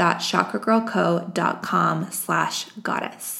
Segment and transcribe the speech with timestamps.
[0.00, 3.39] quiz.chakragirlco.com slash goddess.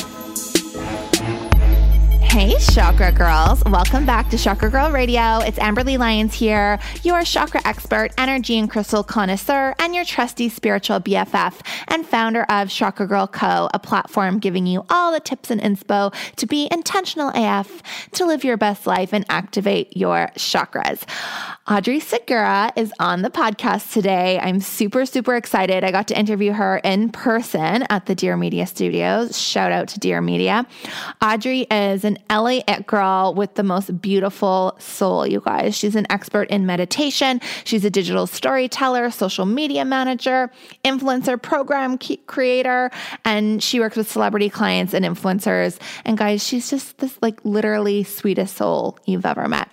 [2.31, 3.61] Hey, Chakra Girls.
[3.65, 5.39] Welcome back to Chakra Girl Radio.
[5.39, 11.01] It's Amberly Lyons here, your chakra expert, energy and crystal connoisseur, and your trusty spiritual
[11.01, 15.59] BFF and founder of Chakra Girl Co., a platform giving you all the tips and
[15.59, 21.03] inspo to be intentional AF, to live your best life and activate your chakras.
[21.69, 24.39] Audrey Segura is on the podcast today.
[24.39, 25.83] I'm super, super excited.
[25.83, 29.37] I got to interview her in person at the Dear Media Studios.
[29.37, 30.65] Shout out to Dear Media.
[31.21, 35.75] Audrey is an It girl with the most beautiful soul, you guys.
[35.75, 37.41] She's an expert in meditation.
[37.63, 40.51] She's a digital storyteller, social media manager,
[40.83, 42.91] influencer program creator,
[43.25, 45.79] and she works with celebrity clients and influencers.
[46.05, 49.69] And guys, she's just this like literally sweetest soul you've ever met.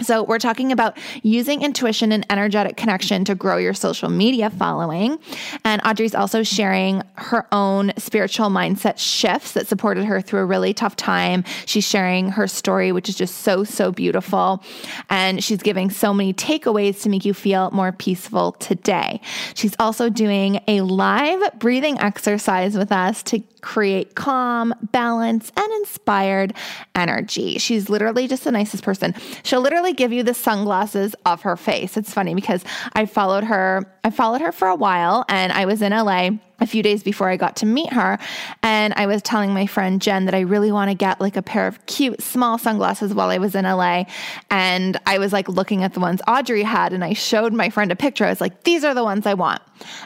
[0.00, 5.18] So, we're talking about using intuition and energetic connection to grow your social media following.
[5.64, 10.72] And Audrey's also sharing her own spiritual mindset shifts that supported her through a really
[10.72, 11.44] tough time.
[11.66, 14.62] She's sharing her story, which is just so, so beautiful.
[15.10, 19.20] And she's giving so many takeaways to make you feel more peaceful today.
[19.54, 26.54] She's also doing a live breathing exercise with us to create calm, balance, and inspired
[26.94, 27.58] energy.
[27.58, 29.14] She's literally just the nicest person.
[29.42, 31.96] She'll literally give you the sunglasses of her face.
[31.96, 35.82] It's funny because I followed her, I followed her for a while and I was
[35.82, 38.18] in LA a few days before I got to meet her.
[38.62, 41.42] And I was telling my friend Jen that I really want to get like a
[41.42, 44.04] pair of cute small sunglasses while I was in LA.
[44.50, 47.92] And I was like looking at the ones Audrey had and I showed my friend
[47.92, 48.24] a picture.
[48.24, 49.62] I was like, these are the ones I want.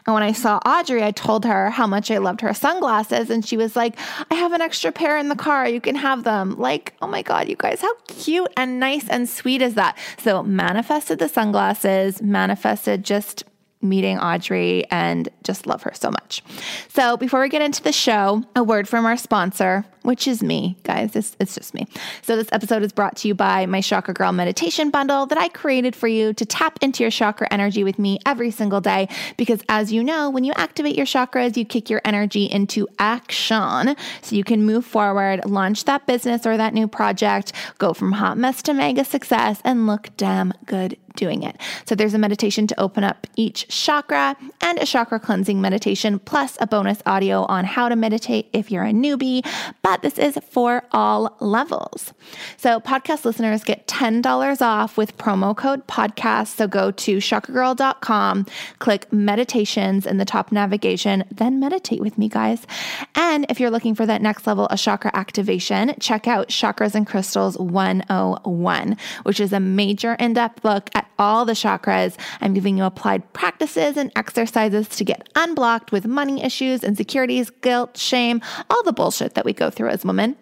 [0.07, 3.31] And when I saw Audrey, I told her how much I loved her sunglasses.
[3.31, 3.99] And she was like,
[4.31, 5.69] I have an extra pair in the car.
[5.69, 6.59] You can have them.
[6.59, 9.97] Like, oh my God, you guys, how cute and nice and sweet is that?
[10.19, 13.45] So manifested the sunglasses, manifested just
[13.83, 16.43] meeting Audrey and just love her so much.
[16.89, 20.77] So, before we get into the show, a word from our sponsor, which is me,
[20.83, 21.15] guys.
[21.15, 21.87] It's, it's just me.
[22.23, 25.49] So, this episode is brought to you by my Chakra Girl meditation bundle that I
[25.49, 29.09] created for you to tap into your chakra energy with me every single day.
[29.37, 33.97] Because, as you know, when you activate your chakras, you kick your energy into action
[34.23, 38.39] so you can move forward, launch that business or that new project, go from hot
[38.39, 41.57] mess to mega success, and look damn good doing it.
[41.85, 46.57] So there's a meditation to open up each chakra and a chakra cleansing meditation, plus
[46.61, 49.47] a bonus audio on how to meditate if you're a newbie.
[49.83, 52.13] But this is for all levels.
[52.57, 56.57] So podcast listeners get $10 off with promo code podcast.
[56.57, 58.47] So go to chakragirl.com,
[58.79, 62.67] click meditations in the top navigation, then meditate with me, guys.
[63.15, 67.07] And if you're looking for that next level of chakra activation, check out Chakras and
[67.07, 72.19] Crystals 101, which is a major in depth look at all the chakras.
[72.41, 77.97] I'm giving you applied practices and exercises to get unblocked with money issues, insecurities, guilt,
[77.97, 78.41] shame,
[78.71, 80.37] all the bullshit that we go through as women.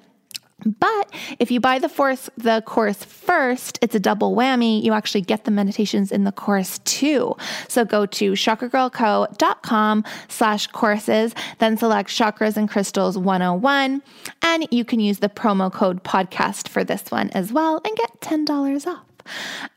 [0.64, 4.82] But if you buy the course, the course first, it's a double whammy.
[4.82, 7.36] You actually get the meditations in the course too.
[7.68, 14.02] So go to chakragirlco.com slash courses, then select Chakras and Crystals 101,
[14.42, 18.20] and you can use the promo code podcast for this one as well and get
[18.20, 19.09] $10 off.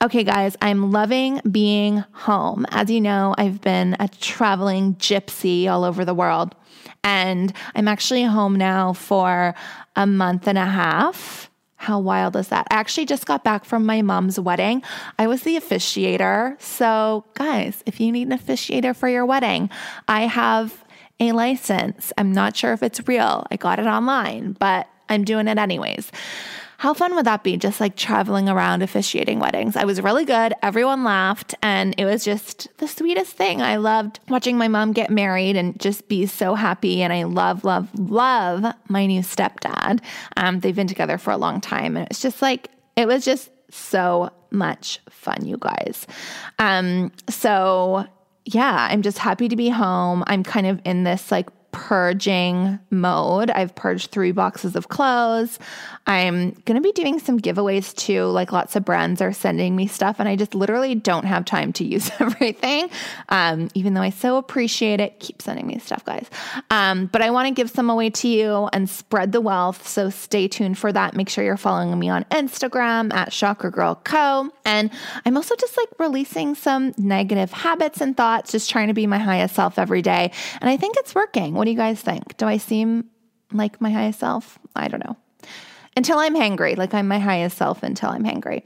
[0.01, 2.65] Okay, guys, I'm loving being home.
[2.69, 6.55] As you know, I've been a traveling gypsy all over the world.
[7.03, 9.55] And I'm actually home now for
[9.95, 11.50] a month and a half.
[11.75, 12.65] How wild is that?
[12.71, 14.83] I actually just got back from my mom's wedding.
[15.19, 16.59] I was the officiator.
[16.61, 19.69] So, guys, if you need an officiator for your wedding,
[20.07, 20.85] I have
[21.19, 22.13] a license.
[22.17, 23.45] I'm not sure if it's real.
[23.51, 26.09] I got it online, but I'm doing it anyways.
[26.83, 27.56] How fun would that be?
[27.56, 29.77] Just like traveling around officiating weddings.
[29.77, 30.53] I was really good.
[30.62, 33.62] Everyone laughed, and it was just the sweetest thing.
[33.62, 37.01] I loved watching my mom get married and just be so happy.
[37.01, 40.01] And I love, love, love my new stepdad.
[40.35, 43.50] Um, they've been together for a long time, and it's just like, it was just
[43.71, 46.06] so much fun, you guys.
[46.59, 48.06] Um, so
[48.44, 50.25] yeah, I'm just happy to be home.
[50.27, 53.51] I'm kind of in this like purging mode.
[53.51, 55.59] I've purged three boxes of clothes.
[56.05, 58.25] I'm going to be doing some giveaways too.
[58.25, 61.73] Like lots of brands are sending me stuff, and I just literally don't have time
[61.73, 62.89] to use everything.
[63.29, 66.29] Um, even though I so appreciate it, keep sending me stuff, guys.
[66.69, 69.87] Um, but I want to give some away to you and spread the wealth.
[69.87, 71.15] So stay tuned for that.
[71.15, 74.51] Make sure you're following me on Instagram at Chakra Girl Co.
[74.65, 74.91] And
[75.25, 79.17] I'm also just like releasing some negative habits and thoughts, just trying to be my
[79.17, 80.31] highest self every day.
[80.61, 81.55] And I think it's working.
[81.63, 82.36] What do you guys think?
[82.36, 83.06] Do I seem
[83.54, 84.60] like my highest self?
[84.75, 85.15] I don't know.
[85.95, 88.63] Until I'm hangry, like I'm my highest self until I'm hangry.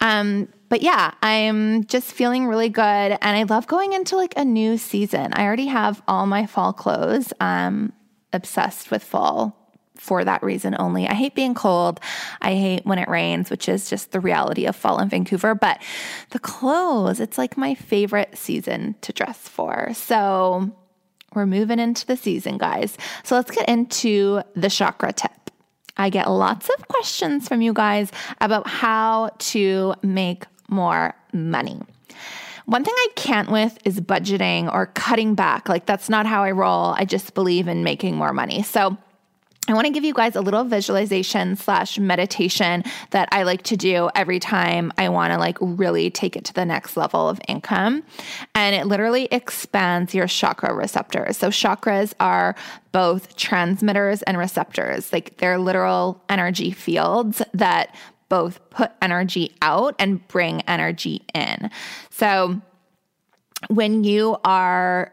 [0.00, 4.44] Um, but yeah, I'm just feeling really good and I love going into like a
[4.44, 5.32] new season.
[5.32, 7.32] I already have all my fall clothes.
[7.40, 7.92] I'm
[8.32, 9.56] obsessed with fall
[9.94, 11.06] for that reason only.
[11.06, 12.00] I hate being cold.
[12.42, 15.54] I hate when it rains, which is just the reality of fall in Vancouver.
[15.54, 15.80] But
[16.30, 19.94] the clothes, it's like my favorite season to dress for.
[19.94, 20.72] So
[21.34, 22.96] we're moving into the season, guys.
[23.22, 25.32] So let's get into the chakra tip.
[25.96, 28.10] I get lots of questions from you guys
[28.40, 31.80] about how to make more money.
[32.66, 35.68] One thing I can't with is budgeting or cutting back.
[35.68, 36.94] Like, that's not how I roll.
[36.96, 38.62] I just believe in making more money.
[38.62, 38.96] So,
[39.68, 43.76] I want to give you guys a little visualization slash meditation that I like to
[43.76, 47.40] do every time I want to like really take it to the next level of
[47.46, 48.02] income.
[48.54, 51.36] And it literally expands your chakra receptors.
[51.36, 52.56] So chakras are
[52.90, 55.12] both transmitters and receptors.
[55.12, 57.94] Like they're literal energy fields that
[58.28, 61.70] both put energy out and bring energy in.
[62.10, 62.60] So
[63.68, 65.12] when you are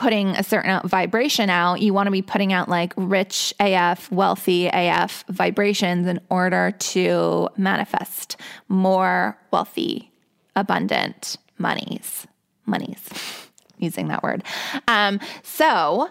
[0.00, 4.70] putting a certain vibration out, you want to be putting out like rich AF, wealthy
[4.72, 8.38] AF vibrations in order to manifest
[8.68, 10.10] more wealthy,
[10.56, 12.26] abundant monies.
[12.64, 13.10] Monies,
[13.78, 14.42] using that word.
[14.88, 16.10] Um, so,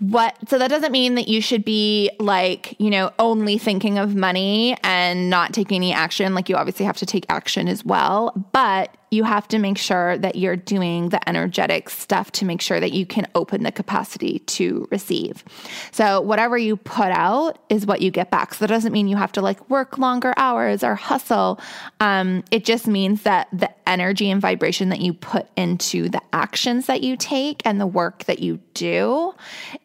[0.00, 4.14] what so that doesn't mean that you should be like you know only thinking of
[4.14, 8.30] money and not taking any action like you obviously have to take action as well
[8.52, 12.80] but you have to make sure that you're doing the energetic stuff to make sure
[12.80, 15.44] that you can open the capacity to receive.
[15.92, 18.54] So, whatever you put out is what you get back.
[18.54, 21.60] So, that doesn't mean you have to like work longer hours or hustle.
[22.00, 26.86] Um, it just means that the energy and vibration that you put into the actions
[26.86, 29.32] that you take and the work that you do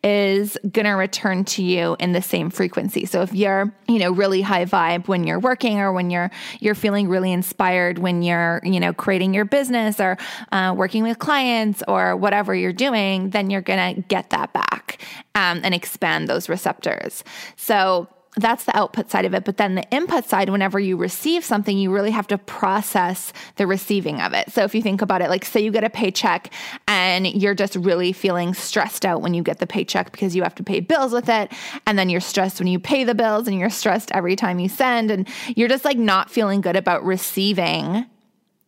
[0.03, 3.05] is going to return to you in the same frequency.
[3.05, 6.75] So, if you're, you know, really high vibe when you're working or when you're you're
[6.75, 10.17] feeling really inspired when you're, you know, creating your business or
[10.51, 14.99] uh, working with clients or whatever you're doing, then you're going to get that back
[15.35, 17.23] um, and expand those receptors.
[17.55, 19.43] So, that's the output side of it.
[19.43, 23.67] But then the input side, whenever you receive something, you really have to process the
[23.67, 24.51] receiving of it.
[24.51, 26.53] So if you think about it, like say you get a paycheck
[26.87, 30.55] and you're just really feeling stressed out when you get the paycheck because you have
[30.55, 31.51] to pay bills with it.
[31.85, 34.69] And then you're stressed when you pay the bills and you're stressed every time you
[34.69, 35.11] send.
[35.11, 38.05] And you're just like not feeling good about receiving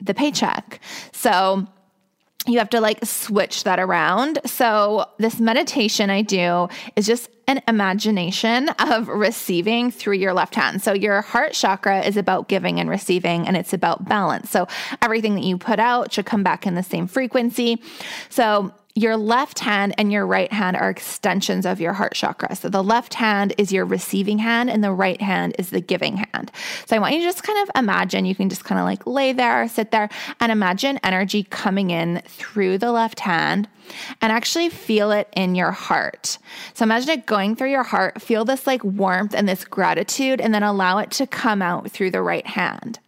[0.03, 0.79] the paycheck.
[1.11, 1.67] So
[2.45, 4.39] you have to like switch that around.
[4.45, 10.81] So, this meditation I do is just an imagination of receiving through your left hand.
[10.81, 14.49] So, your heart chakra is about giving and receiving, and it's about balance.
[14.49, 14.67] So,
[15.01, 17.81] everything that you put out should come back in the same frequency.
[18.29, 22.55] So, your left hand and your right hand are extensions of your heart chakra.
[22.55, 26.17] So the left hand is your receiving hand and the right hand is the giving
[26.17, 26.51] hand.
[26.85, 29.07] So I want you to just kind of imagine, you can just kind of like
[29.07, 30.09] lay there, sit there,
[30.39, 33.67] and imagine energy coming in through the left hand
[34.21, 36.37] and actually feel it in your heart.
[36.75, 40.53] So imagine it going through your heart, feel this like warmth and this gratitude, and
[40.53, 42.99] then allow it to come out through the right hand.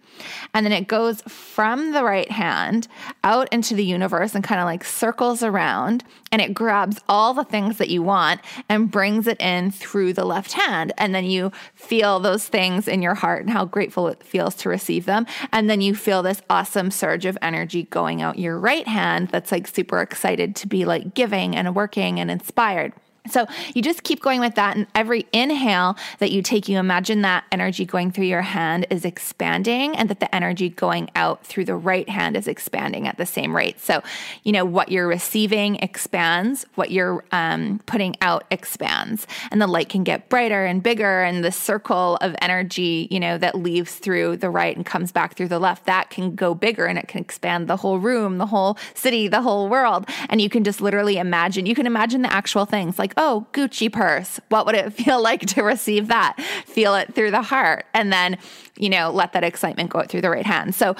[0.54, 2.88] And then it goes from the right hand
[3.24, 6.04] out into the universe and kind of like circles around
[6.36, 10.26] and it grabs all the things that you want and brings it in through the
[10.26, 10.92] left hand.
[10.98, 14.70] And then you feel those things in your heart and how grateful it feels to
[14.70, 15.26] receive them.
[15.54, 19.50] And then you feel this awesome surge of energy going out your right hand that's
[19.50, 22.92] like super excited to be like giving and working and inspired.
[23.30, 24.76] So you just keep going with that.
[24.76, 29.06] And every inhale that you take, you imagine that energy going through your hand is
[29.06, 33.26] expanding and that the energy going out through the right hand is expanding at the
[33.26, 33.80] same rate.
[33.80, 34.04] So,
[34.44, 39.28] you know, what you're receiving expands, what you're um, putting out expands.
[39.52, 41.24] And the light can get brighter and bigger.
[41.24, 45.36] And the circle of energy, you know, that leaves through the right and comes back
[45.36, 48.46] through the left, that can go bigger and it can expand the whole room, the
[48.46, 50.06] whole city, the whole world.
[50.30, 53.92] And you can just literally imagine, you can imagine the actual things like, oh, Gucci
[53.92, 54.40] purse.
[54.50, 56.40] What would it feel like to receive that?
[56.66, 58.38] Feel it through the heart and then,
[58.78, 60.76] you know, let that excitement go through the right hand.
[60.76, 60.96] So,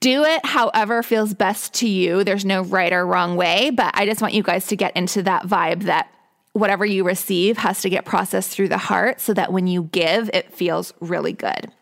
[0.00, 2.22] do it however feels best to you.
[2.22, 5.24] There's no right or wrong way, but I just want you guys to get into
[5.24, 6.08] that vibe that
[6.52, 10.30] whatever you receive has to get processed through the heart so that when you give,
[10.32, 11.72] it feels really good.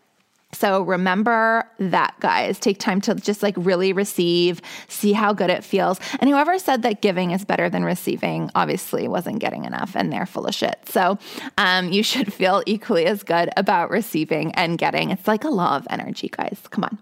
[0.53, 2.59] So remember that, guys.
[2.59, 6.01] Take time to just like really receive, see how good it feels.
[6.21, 10.25] And whoever said that giving is better than receiving obviously wasn't getting enough and they're
[10.25, 10.79] full of shit.
[10.89, 11.19] So
[11.59, 15.11] um, you should feel equally as good about receiving and getting.
[15.11, 16.61] It's like a law of energy, guys.
[16.71, 16.99] Come on.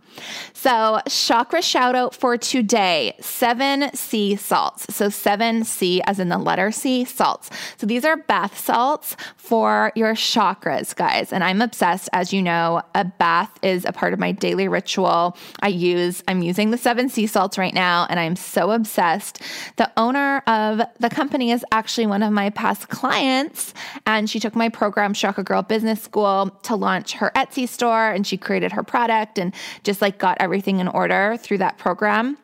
[0.53, 4.93] So, chakra shout out for today seven sea salts.
[4.95, 7.51] So, seven C as in the letter C salts.
[7.77, 11.33] So, these are bath salts for your chakras, guys.
[11.33, 15.37] And I'm obsessed, as you know, a bath is a part of my daily ritual.
[15.61, 19.43] I use, I'm using the seven sea salts right now, and I'm so obsessed.
[19.77, 23.75] The owner of the company is actually one of my past clients,
[24.07, 28.25] and she took my program, Chakra Girl Business School, to launch her Etsy store, and
[28.25, 32.39] she created her product and just like got everything in order through that program.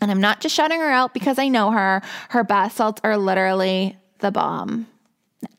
[0.00, 2.02] And I'm not just shouting her out because I know her.
[2.30, 4.88] Her bath salts are literally the bomb.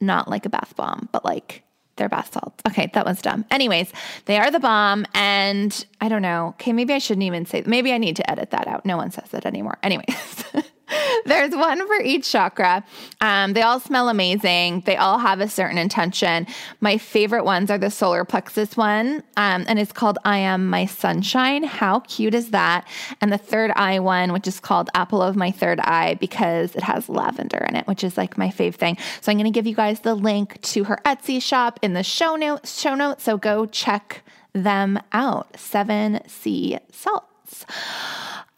[0.02, 1.64] Not like a bath bomb, but like
[1.98, 2.62] they're bath salts.
[2.68, 3.46] Okay, that one's dumb.
[3.52, 3.92] Anyways,
[4.26, 5.06] they are the bomb.
[5.14, 6.50] And I don't know.
[6.50, 8.86] Okay, maybe I shouldn't even say, maybe I need to edit that out.
[8.86, 9.78] No one says it anymore.
[9.84, 10.46] Anyways.
[11.26, 12.84] There's one for each chakra.
[13.22, 14.84] Um, they all smell amazing.
[14.86, 16.48] They all have a certain intention.
[16.80, 20.86] My favorite ones are the solar plexus one, um, and it's called I Am My
[20.86, 21.64] Sunshine.
[21.64, 22.88] How cute is that?
[23.22, 26.84] And the third eye one, which is called Apple of My Third Eye, because it
[26.84, 28.98] has lavender in it, which is like my fave thing.
[29.22, 32.04] So I'm going to give you guys the link to her Etsy shop in the
[32.04, 32.80] show notes.
[32.80, 33.24] Show notes.
[33.24, 35.60] So go check them out.
[35.60, 36.80] Seven Sea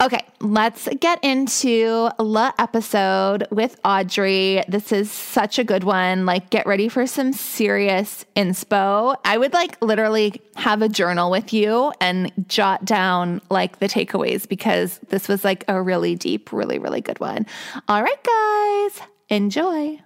[0.02, 4.64] Okay, let's get into the episode with Audrey.
[4.70, 6.26] This is such a good one.
[6.26, 9.18] Like, get ready for some serious inspo.
[9.26, 14.48] I would like literally have a journal with you and jot down like the takeaways
[14.48, 17.46] because this was like a really deep, really, really good one.
[17.90, 20.00] All right, guys, enjoy.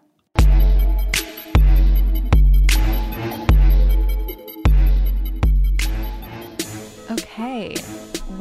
[7.11, 7.75] Okay.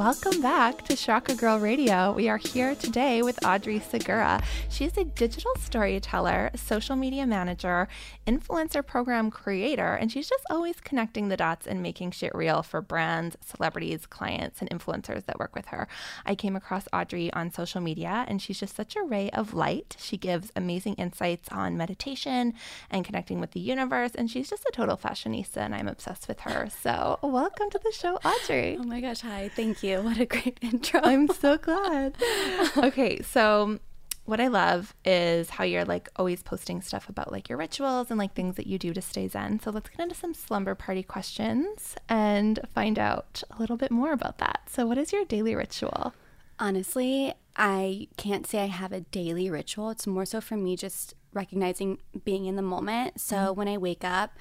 [0.04, 2.10] Welcome back to Chakra Girl Radio.
[2.10, 4.42] We are here today with Audrey Segura.
[4.68, 7.86] She's a digital storyteller, social media manager,
[8.26, 12.82] influencer program creator, and she's just always connecting the dots and making shit real for
[12.82, 15.86] brands, celebrities, clients, and influencers that work with her.
[16.26, 19.94] I came across Audrey on social media, and she's just such a ray of light.
[20.00, 22.54] She gives amazing insights on meditation
[22.90, 26.40] and connecting with the universe, and she's just a total fashionista, and I'm obsessed with
[26.40, 26.68] her.
[26.82, 28.78] So, welcome to the show, Audrey.
[28.80, 29.48] Oh my gosh, hi.
[29.54, 29.91] Thank you.
[30.02, 31.00] What a great intro.
[31.02, 32.16] I'm so glad.
[32.76, 33.78] okay, so
[34.24, 38.18] what I love is how you're like always posting stuff about like your rituals and
[38.18, 39.60] like things that you do to stay zen.
[39.60, 44.12] So let's get into some slumber party questions and find out a little bit more
[44.12, 44.62] about that.
[44.66, 46.14] So, what is your daily ritual?
[46.58, 49.90] Honestly, I can't say I have a daily ritual.
[49.90, 53.20] It's more so for me just recognizing being in the moment.
[53.20, 53.58] So, mm-hmm.
[53.58, 54.36] when I wake up,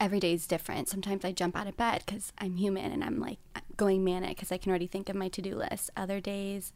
[0.00, 0.88] every day is different.
[0.88, 3.38] Sometimes I jump out of bed because I'm human and I'm like
[3.76, 5.90] going manic because I can already think of my to do list.
[5.96, 6.72] Other days,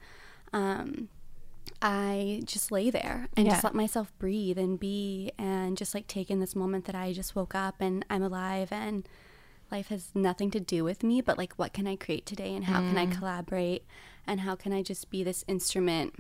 [0.53, 1.09] um,
[1.81, 3.53] I just lay there and yeah.
[3.53, 7.13] just let myself breathe and be and just like take in this moment that I
[7.13, 9.09] just woke up and I'm alive and
[9.71, 12.65] life has nothing to do with me, but like what can I create today and
[12.65, 12.89] how mm.
[12.89, 13.19] can I mm.
[13.19, 13.85] collaborate
[14.27, 16.15] and how can I just be this instrument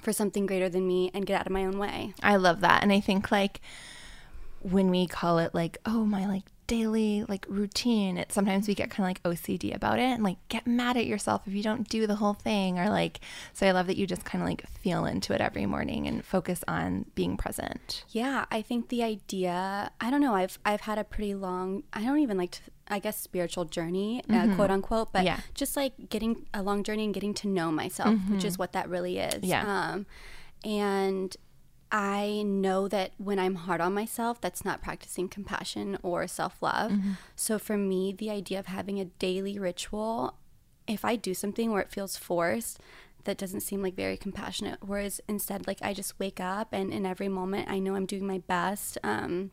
[0.00, 2.14] for something greater than me and get out of my own way.
[2.22, 2.82] I love that.
[2.82, 3.60] And I think like
[4.60, 8.90] when we call it like, oh, my like daily like routine, it sometimes we get
[8.90, 11.88] kind of like OCD about it and like get mad at yourself if you don't
[11.88, 13.18] do the whole thing or like
[13.52, 16.24] so I love that you just kind of like feel into it every morning and
[16.24, 18.04] focus on being present.
[18.10, 22.04] Yeah, I think the idea, I don't know, I've I've had a pretty long, I
[22.04, 22.60] don't even like to
[22.92, 25.40] I guess spiritual journey, uh, quote unquote, but Yeah.
[25.54, 28.88] just like getting a long journey and getting to know myself, which is what that
[28.88, 29.42] really is.
[29.44, 29.62] Yeah.
[29.92, 30.06] Um,
[30.64, 31.36] and
[31.92, 36.92] I know that when I'm hard on myself, that's not practicing compassion or self love.
[37.34, 40.34] So for me, the idea of having a daily ritual,
[40.86, 42.78] if I do something where it feels forced,
[43.24, 44.78] that doesn't seem like very compassionate.
[44.82, 48.26] Whereas instead, like I just wake up and in every moment, I know I'm doing
[48.26, 48.96] my best.
[49.02, 49.50] Um,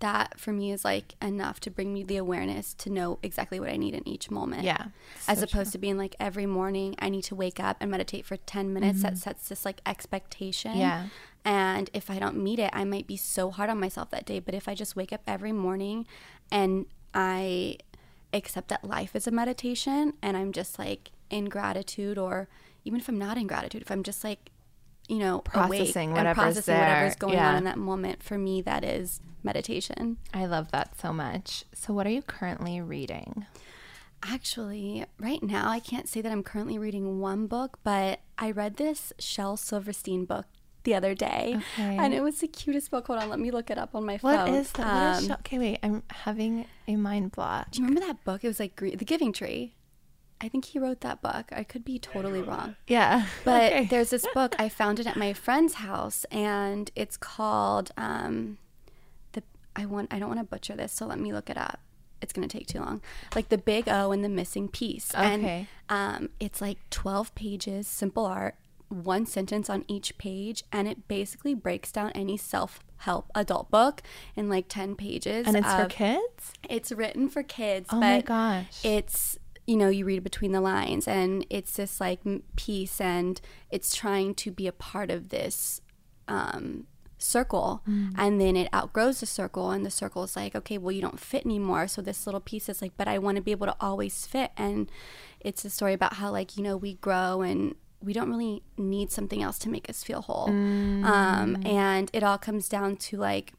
[0.00, 3.70] that for me is like enough to bring me the awareness to know exactly what
[3.70, 4.62] I need in each moment.
[4.64, 4.88] Yeah,
[5.26, 8.36] As opposed to being like every morning I need to wake up and meditate for
[8.36, 10.72] 10 minutes that sets this like expectation.
[10.72, 10.80] Mm-hmm.
[10.80, 11.06] Yeah.
[11.44, 14.40] And if I don't meet it, I might be so hard on myself that day.
[14.40, 16.06] But if I just wake up every morning
[16.50, 17.78] and I
[18.34, 22.48] accept that life is a meditation and I'm just like in gratitude or
[22.84, 24.50] even if I'm not in gratitude, if I'm just like,
[25.08, 26.82] you know, Processing whatever's processing there.
[26.88, 27.50] whatever's going Yeah.
[27.50, 30.18] on in that moment, for me, that is meditation.
[30.34, 31.64] I love that so much.
[31.72, 33.46] So what are you currently reading?
[34.22, 38.76] Actually, right now, I can't say that I'm currently reading one book, but I read
[38.76, 40.46] this Shel Silverstein book
[40.84, 41.96] the other day, Okay.
[41.98, 43.06] and it was the cutest book.
[43.08, 44.54] Hold on, let me look it up on my What phone.
[44.54, 44.86] is that?
[44.86, 45.78] What is Um, Shel- okay, wait.
[45.82, 47.70] I'm having a mind block.
[47.72, 48.42] do you remember that book?
[48.44, 49.74] It was like Gre- The Giving Tree.
[50.40, 51.46] I think he wrote that book.
[51.52, 52.76] I could be totally wrong.
[52.86, 53.84] Yeah, But okay.
[53.86, 58.58] there's this book I found it at my friend's house, and it's called um.
[59.76, 60.12] I want.
[60.12, 61.80] I don't want to butcher this, so let me look it up.
[62.22, 63.02] It's gonna take too long.
[63.34, 65.14] Like the Big O and the Missing Piece.
[65.14, 65.68] Okay.
[65.88, 68.54] And um, it's like 12 pages, simple art,
[68.88, 74.00] one sentence on each page, and it basically breaks down any self-help adult book
[74.34, 75.46] in like 10 pages.
[75.46, 76.52] and it's for kids.
[76.70, 78.80] it's written for kids, Oh but my gosh.
[78.84, 82.20] it's you know you read between the lines, and it's this like
[82.56, 83.40] piece, and
[83.70, 85.80] it's trying to be a part of this
[86.28, 86.86] um,
[87.26, 88.12] circle, Mm.
[88.16, 91.20] and then it outgrows the circle, and the circle is like, okay, well you don't
[91.20, 93.76] fit anymore, so this little piece is like, but I want to be able to
[93.80, 94.90] always fit, and
[95.40, 99.10] it's a story about how like you know we grow and we don't really need
[99.10, 101.04] something else to make us feel whole, Mm.
[101.04, 103.52] um, and it all comes down to like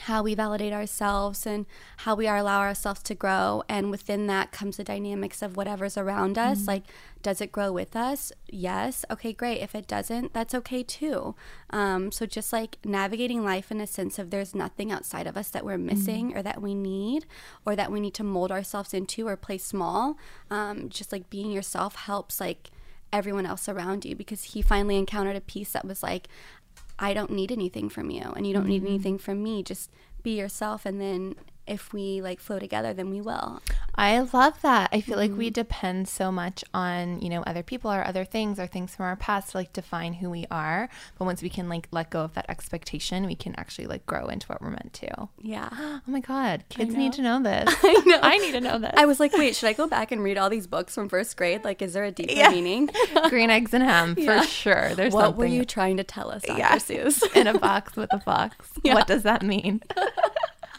[0.00, 1.66] how we validate ourselves and
[1.98, 3.62] how we allow ourselves to grow.
[3.68, 6.66] And within that comes the dynamics of whatever's around us.
[6.66, 6.84] Like
[7.22, 8.32] does it grow with us?
[8.48, 9.04] Yes.
[9.10, 9.60] Okay great.
[9.60, 11.34] If it doesn't that's okay too.
[11.70, 15.50] Um, so just like navigating life in a sense of there's nothing outside of us
[15.50, 17.26] that we're missing or that we need
[17.66, 20.16] or that we need to mold ourselves into or play small
[20.50, 22.70] um, just like being yourself helps like
[23.12, 26.28] everyone else around you because he finally encountered a piece that was like
[26.98, 28.94] I don't need anything from you and you don't need mm-hmm.
[28.94, 29.62] anything from me.
[29.62, 29.90] Just
[30.22, 31.36] be yourself and then
[31.68, 33.60] if we like flow together then we will.
[33.94, 34.90] I love that.
[34.92, 35.38] I feel like Mm-hmm.
[35.38, 39.06] we depend so much on, you know, other people or other things or things from
[39.06, 40.88] our past to like define who we are.
[41.18, 44.28] But once we can like let go of that expectation, we can actually like grow
[44.28, 45.28] into what we're meant to.
[45.40, 45.68] Yeah.
[46.08, 46.64] Oh my God.
[46.70, 47.68] Kids need to know this.
[47.82, 48.20] I know.
[48.22, 48.92] I need to know this.
[48.96, 51.36] I was like, wait, should I go back and read all these books from first
[51.36, 51.64] grade?
[51.64, 52.88] Like, is there a deeper meaning?
[53.28, 54.40] Green eggs and ham Yeah.
[54.40, 54.94] for sure.
[54.94, 56.58] There's what something were you trying to tell us, Dr.
[56.58, 56.76] Yeah.
[56.76, 57.22] Seuss?
[57.36, 58.56] in a box with a fox.
[58.82, 59.82] What does that mean?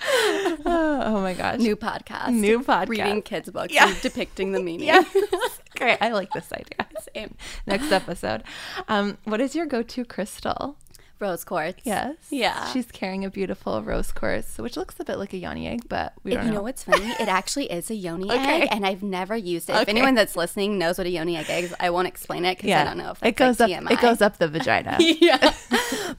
[0.65, 1.59] oh, my gosh.
[1.59, 2.33] New podcast.
[2.33, 2.89] New podcast.
[2.89, 3.89] Reading kids' books Yeah.
[3.89, 4.88] and depicting the meaning.
[4.88, 5.03] Yeah.
[5.77, 5.97] Great.
[6.01, 6.88] I like this idea.
[7.15, 7.35] Same.
[7.65, 8.43] Next episode.
[8.88, 10.77] Um, what is your go to crystal?
[11.19, 11.81] Rose quartz.
[11.83, 12.15] Yes.
[12.29, 12.71] Yeah.
[12.71, 16.13] She's carrying a beautiful rose quartz, which looks a bit like a yoni egg, but
[16.23, 16.57] we don't you know.
[16.59, 17.09] know what's funny?
[17.19, 18.62] It actually is a yoni Okay.
[18.62, 19.75] egg, and I've never used it.
[19.75, 22.71] If anyone that's listening knows what a yoni egg is, I won't explain it because
[22.71, 23.83] I don't know if it goes like up.
[23.83, 23.91] TMI.
[23.91, 24.95] It goes up the vagina.
[24.99, 25.53] yeah.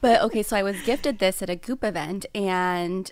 [0.01, 3.11] but okay, so I was gifted this at a Goop event and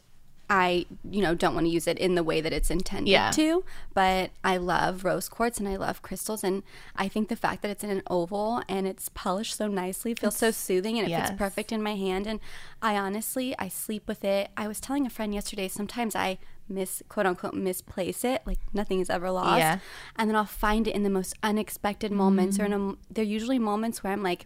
[0.50, 3.30] I, you know, don't want to use it in the way that it's intended Yeah.
[3.32, 6.64] to, but I love rose quartz and I love crystals and
[6.96, 10.38] I think the fact that it's in an oval and it's polished so nicely feels
[10.38, 11.30] so soothing and it yes.
[11.30, 12.40] fits perfect in my hand and
[12.82, 14.50] I honestly I sleep with it.
[14.58, 19.00] I was telling a friend yesterday sometimes I miss quote unquote misplace it like nothing
[19.00, 19.80] is ever lost Yeah.
[20.16, 23.58] and then I'll find it in the most unexpected moments or in a, they're usually
[23.60, 24.46] moments where I'm like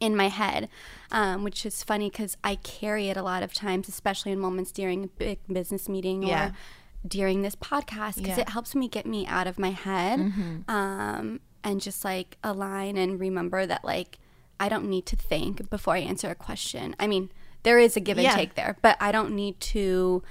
[0.00, 0.68] in my head,
[1.10, 4.70] um, which is funny because I carry it a lot of times, especially in moments
[4.72, 6.52] during a big business meeting or
[7.06, 8.32] during this podcast, because Yeah.
[8.32, 8.40] Mm-hmm.
[8.40, 10.18] it helps me get me out of my head
[10.68, 14.18] um, and just like align and remember that like
[14.58, 16.96] I don't need to think before I answer a question.
[16.98, 17.30] I mean,
[17.62, 18.34] there is a give and Yeah.
[18.34, 20.22] take there, but I don't need to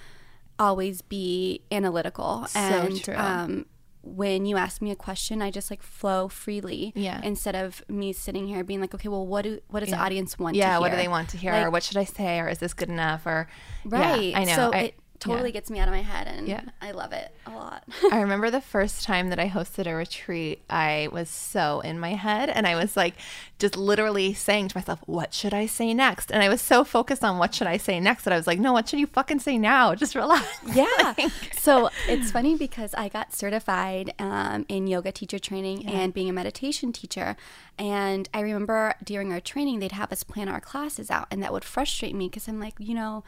[0.58, 3.16] always be analytical and true.
[3.16, 3.66] um,
[4.06, 6.94] when you ask me a question, I just like flow freely.
[6.96, 7.20] Yeah.
[7.24, 10.38] Instead of me sitting here being like, okay, well, what do what does the audience
[10.38, 10.56] want?
[10.56, 12.60] yeah what do they want to hear Like, or what should i say or is
[12.60, 13.48] this good enough or
[13.84, 14.34] Yeah, Right.
[14.36, 15.54] i know So I, it totally yeah.
[15.54, 16.62] gets me out of my head, and Yeah.
[16.82, 17.84] I love it a lot.
[18.12, 22.14] I remember the first time that I hosted a retreat, I was so in my
[22.14, 23.16] head and I was like
[23.58, 26.32] just literally saying to myself, what should I say next?
[26.32, 28.60] And I was so focused on what should I say next that I was like,
[28.60, 29.96] no, what should you fucking say now?
[29.96, 30.46] Just relax.
[30.74, 31.16] Yeah.
[31.58, 36.34] so it's funny because I got certified um, in yoga teacher training and being a
[36.34, 37.38] meditation teacher.
[37.78, 41.54] And I remember during our training, they'd have us plan our classes out, and that
[41.54, 43.24] would frustrate me because I'm like, you know,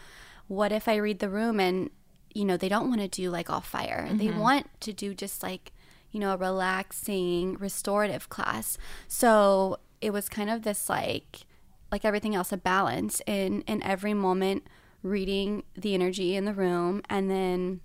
[0.47, 1.89] what if I read the room and,
[2.33, 4.09] you know, they don't want to do like all fire?
[4.11, 4.39] They mm-hmm.
[4.39, 5.71] want to do just like,
[6.11, 8.77] you know, a relaxing, restorative class.
[9.07, 11.45] So it was kind of this like,
[11.91, 14.67] like everything else, a balance in in every moment,
[15.03, 17.81] reading the energy in the room, and then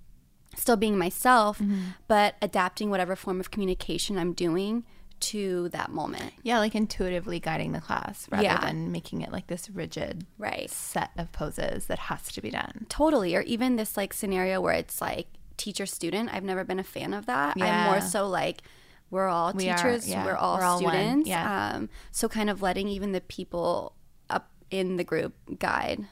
[0.57, 1.81] still being myself, mm-hmm.
[2.09, 4.85] but adapting whatever form of communication I'm doing
[5.23, 6.33] to that moment.
[6.43, 8.61] Yeah, like intuitively guiding the class rather Yeah.
[8.61, 10.71] than making it like this rigid Right.
[10.71, 12.87] set of poses that has to be done.
[12.89, 13.35] Totally.
[13.35, 16.31] Or even this like scenario where it's like teacher student.
[16.33, 17.57] I've never been a fan of that.
[17.61, 18.63] I'm more so like
[19.11, 20.25] we're all We are, teachers, yeah.
[20.25, 21.29] we're all We're all students.
[21.29, 21.73] yeah.
[21.75, 23.95] Um, so kind of letting even the people
[24.31, 26.07] up in the group guide.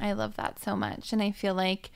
[0.00, 1.12] I love that so much.
[1.12, 1.92] And I feel like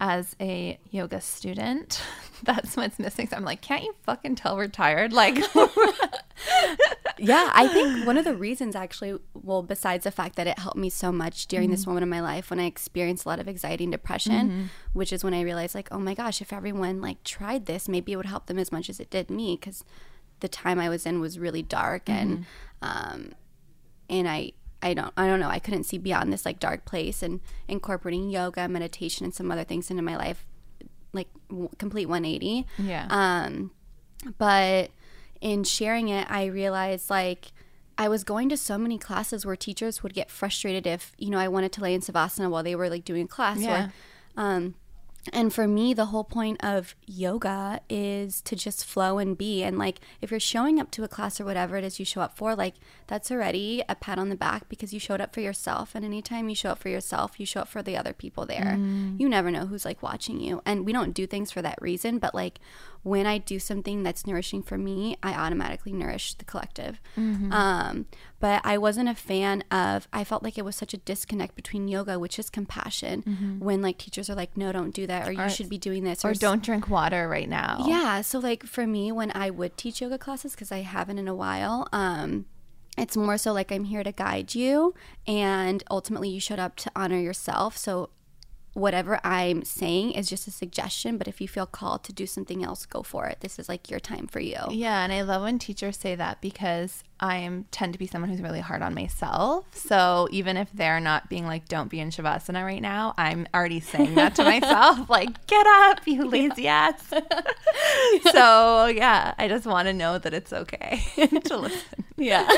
[0.00, 2.02] as a yoga student,
[2.42, 3.28] that's what's missing.
[3.28, 5.12] So I'm like, can't you fucking tell we're tired?
[5.12, 5.36] Like,
[7.18, 10.76] yeah, I think one of the reasons actually, well, besides the fact that it helped
[10.76, 11.72] me so much during Mm-hmm.
[11.72, 15.12] this moment in my life when I experienced a lot of anxiety and depression, which
[15.12, 18.16] is when I realized, like, oh my gosh, if everyone like tried this, maybe it
[18.16, 19.84] would help them as much as it did me because
[20.40, 22.44] the time I was in was really dark and,
[22.82, 23.14] Mm-hmm.
[23.14, 23.32] um,
[24.10, 24.52] and I.
[24.84, 25.48] I don't I don't know.
[25.48, 29.64] I couldn't see beyond this like dark place and incorporating yoga, meditation and some other
[29.64, 30.46] things into my life
[31.12, 32.66] like w- complete 180.
[32.78, 33.06] Yeah.
[33.10, 33.70] Um
[34.38, 34.90] but
[35.40, 37.52] in sharing it, I realized like
[37.96, 41.38] I was going to so many classes where teachers would get frustrated if, you know,
[41.38, 43.58] I wanted to lay in Savasana while they were like doing class.
[43.58, 43.90] Yeah.
[44.36, 44.74] Or, um,
[45.32, 49.62] and for me, the whole point of yoga is to just flow and be.
[49.62, 52.20] And like, if you're showing up to a class or whatever it is you show
[52.20, 52.74] up for, like,
[53.06, 55.94] that's already a pat on the back because you showed up for yourself.
[55.94, 58.76] And anytime you show up for yourself, you show up for the other people there.
[58.78, 59.18] Mm.
[59.18, 60.60] You never know who's like watching you.
[60.66, 62.18] And we don't do things for that reason.
[62.18, 62.60] But like,
[63.04, 67.00] when I do something that's nourishing for me, I automatically nourish the collective.
[67.52, 68.06] Um,
[68.40, 71.86] but I wasn't a fan of, I felt like it was such a disconnect between
[71.86, 73.22] yoga, which is compassion,
[73.60, 76.24] when like teachers are like, no, don't do that, or you should be doing this,
[76.24, 77.84] or s- don't drink water right now.
[77.86, 78.20] yeah.
[78.22, 81.34] So like for me, when I would teach yoga classes, because I haven't in a
[81.34, 82.46] while, um,
[82.96, 84.94] it's more so like I'm here to guide you,
[85.26, 87.76] and ultimately you showed up to honor yourself.
[87.76, 88.10] So
[88.74, 92.64] whatever I'm saying is just a suggestion, but if you feel called to do something
[92.64, 93.38] else, go for it.
[93.40, 94.58] This is like your time for you.
[94.70, 98.42] Yeah, and I love when teachers say that because I tend to be someone who's
[98.42, 99.66] really hard on myself.
[99.72, 103.80] So even if they're not being like, "Don't be in shavasana right now," I'm already
[103.80, 107.00] saying that to myself, like, "Get up, you lazy ass."
[108.32, 111.00] so yeah, I just want to know that it's okay
[111.44, 112.04] to listen.
[112.16, 112.48] Yeah.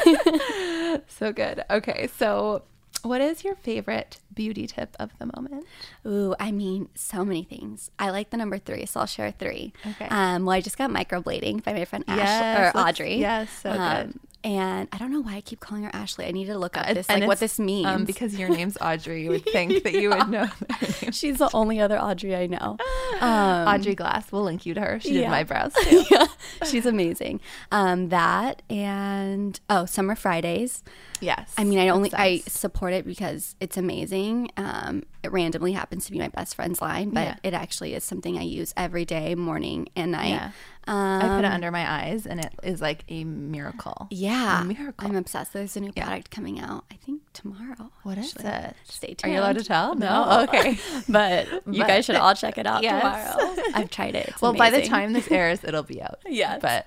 [1.08, 1.62] So good.
[1.70, 2.62] Okay, so
[3.06, 5.66] what is your favorite beauty tip of the moment?
[6.06, 7.90] Ooh, I mean, so many things.
[7.98, 9.72] I like the number three, so I'll share three.
[9.86, 10.06] Okay.
[10.10, 13.14] Um, well, I just got microblading by my friend Ash Yes, or Audrey.
[13.14, 14.20] Um, yes, so good.
[14.46, 16.24] And I don't know why I keep calling her Ashley.
[16.24, 17.88] I need to look up this, and like what this means.
[17.88, 20.46] Um, because your name's Audrey, you would think that you would know.
[21.10, 22.76] She's the only other Audrey I know.
[23.20, 24.30] Um, Audrey Glass.
[24.30, 25.00] We'll link you to her.
[25.00, 26.04] She did my brows too.
[26.12, 26.26] yeah,
[26.64, 27.40] she's amazing.
[27.72, 30.84] Um, that and oh, Summer Fridays.
[31.20, 31.52] Yes.
[31.58, 34.50] I mean, I only I support it because it's amazing.
[34.56, 37.36] Um, it randomly happens to be my best friend's line, but Yeah.
[37.42, 40.28] it actually is something I use every day, morning and night.
[40.28, 40.50] Yeah.
[40.88, 44.06] Um, I put it under my eyes, and it is like a miracle.
[44.10, 45.08] Yeah, A miracle.
[45.08, 45.52] I'm obsessed.
[45.52, 46.84] There's a new product coming out.
[46.92, 47.90] I think tomorrow.
[48.04, 48.50] What is actually.
[48.50, 48.76] it?
[48.84, 49.24] Stay tuned.
[49.24, 49.94] Are you allowed to tell?
[49.96, 50.44] No.
[50.48, 50.78] Okay.
[51.08, 53.02] but you But- guys should all check it out Yes.
[53.34, 53.56] tomorrow.
[53.74, 54.28] I've tried it.
[54.28, 56.18] It's well, by the time this airs, it'll be out.
[56.26, 56.58] yeah.
[56.58, 56.86] But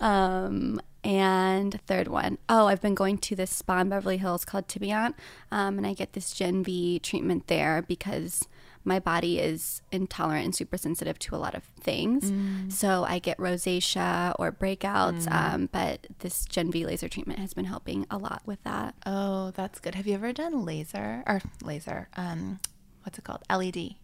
[0.00, 4.68] Um, and third one, oh, I've been going to this spa in Beverly Hills called
[4.68, 5.14] Tibiant,
[5.50, 8.46] um, and I get this Gen V treatment there because
[8.84, 12.32] my body is intolerant and super sensitive to a lot of things.
[12.72, 17.66] So I get rosacea or breakouts, um, but this Gen V laser treatment has been
[17.66, 18.94] helping a lot with that.
[19.06, 19.94] oh, that's good.
[19.94, 22.08] Have you ever done laser or laser?
[22.16, 22.60] Um,
[23.02, 23.42] what's it called?
[23.50, 23.96] LED.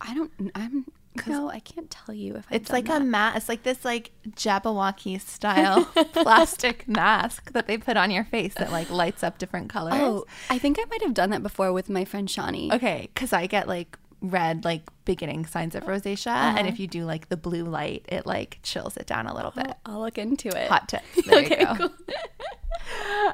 [0.00, 0.86] I don't, I'm,
[1.26, 3.02] no, I can't tell you if I've It's like that.
[3.02, 3.36] a mat.
[3.36, 8.70] It's like this like Jabberwocky style plastic mask that they put on your face that
[8.72, 9.94] like lights up different colors.
[9.96, 12.70] Oh, I think I might have done that before with my friend Shawnee.
[12.72, 17.04] Okay, because I get like red like beginning signs of rosacea, and if you do
[17.04, 19.74] like the blue light, it like chills it down a little bit.
[19.84, 20.68] I'll look into it.
[20.68, 21.02] Hot tip.
[21.26, 21.74] There Okay, you go.
[21.74, 21.90] cool.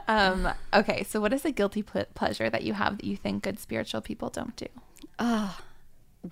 [0.06, 3.42] Um, okay, so what is a guilty ple- pleasure that you have that you think
[3.42, 4.66] good spiritual people don't do?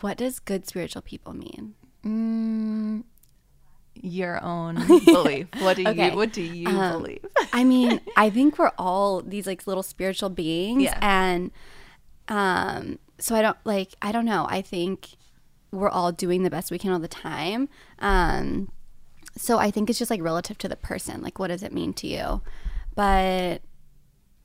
[0.00, 1.74] What does good spiritual people mean?
[4.02, 4.74] Your own
[5.06, 5.48] belief.
[5.58, 6.10] What do Okay.
[6.10, 7.24] you What do you believe?
[7.52, 10.98] I mean, I think we're all these like little spiritual beings Yeah.
[11.00, 11.50] and
[12.28, 14.46] um so I don't like I don't know.
[14.50, 15.16] I think
[15.72, 17.68] we're all doing the best we can all the time.
[17.98, 18.70] Um
[19.36, 21.22] so I think it's just like relative to the person.
[21.22, 22.42] Like what does it mean to you?
[22.94, 23.62] But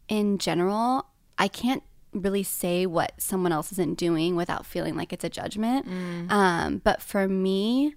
[0.07, 5.23] in general, I can't really say what someone else isn't doing without feeling like it's
[5.23, 5.87] a judgment.
[6.29, 7.95] Um, but for me,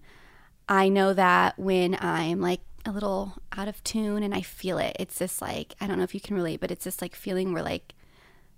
[0.68, 4.96] I know that when I'm like a little out of tune and I feel it,
[5.00, 7.52] it's just like, I don't know if you can relate, but it's just like feeling
[7.52, 7.94] where like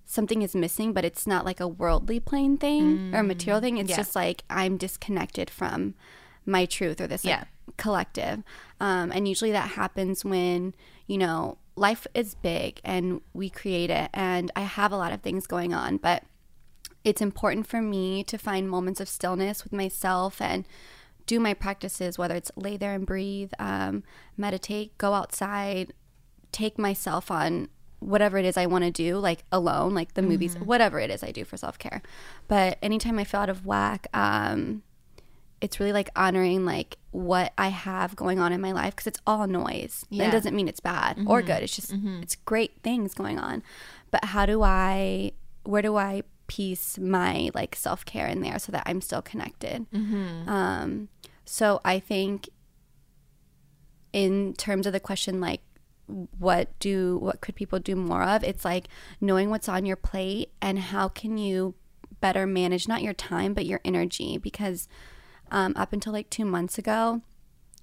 [0.04, 3.78] something is missing, but it's not like a worldly plane thing or a material thing.
[3.78, 3.96] It's yeah.
[3.96, 5.94] just like I'm disconnected from
[6.44, 7.44] my truth or this like, Yeah.
[7.76, 8.42] collective.
[8.78, 10.74] Um, and usually that happens when,
[11.06, 14.10] you know, life is big and we create it.
[14.12, 16.24] And I have a lot of things going on, but
[17.04, 20.66] it's important for me to find moments of stillness with myself and
[21.26, 24.02] do my practices, whether it's lay there and breathe, um,
[24.36, 25.92] meditate, go outside,
[26.52, 30.54] take myself on whatever it is I want to do, like alone, like the movies,
[30.56, 32.02] whatever it is I do for self care.
[32.48, 34.82] But anytime I feel out of whack, um,
[35.60, 39.20] it's really like honoring like what I have going on in my life because it's
[39.26, 40.04] all noise.
[40.10, 40.24] Yeah.
[40.24, 41.46] That doesn't mean it's bad or mm-hmm.
[41.46, 41.62] good.
[41.62, 42.22] It's just mm-hmm.
[42.22, 43.62] it's great things going on.
[44.10, 45.32] But how do I
[45.64, 49.86] where do I piece my like self care in there so that I'm still connected?
[49.90, 50.48] Mm-hmm.
[50.48, 51.08] Um,
[51.44, 52.50] so I think
[54.12, 55.60] in terms of the question like
[56.38, 58.86] what do what could people do more of it's like
[59.20, 61.74] knowing what's on your plate and how can you
[62.20, 64.88] better manage not your time but your energy because
[65.50, 67.22] um, up until like two months ago.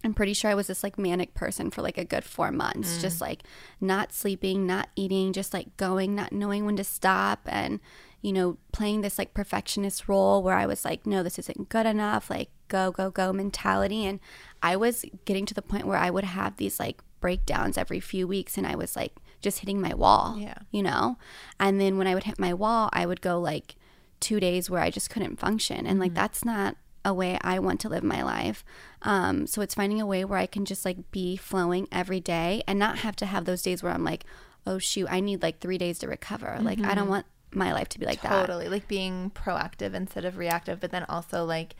[0.05, 3.01] I'm pretty sure i was this like manic person for like a good four months
[3.01, 3.43] just like
[3.79, 7.79] not sleeping not eating just like going not knowing when to stop and
[8.21, 11.85] you know playing this like perfectionist role where i was like no this isn't good
[11.85, 14.03] enough like go go go mentality.
[14.05, 14.19] And
[14.61, 18.27] i was getting to the point where i would have these like breakdowns every few
[18.27, 20.57] weeks and i was like just hitting my wall Yeah.
[20.69, 21.17] you know?
[21.61, 23.77] And then when i would hit my wall i would go like
[24.19, 25.87] two days where i just couldn't function.
[25.87, 28.63] And like that's not a way i want to live my life.
[29.01, 32.63] Um, so it's finding a way where i can just like be flowing every day
[32.67, 34.25] and not have to have those days where i'm like
[34.65, 36.57] oh shoot i need like three days to recover.
[36.61, 38.47] Like i don't want my life to be like that.
[38.47, 41.75] Totally like being proactive instead of reactive but then also like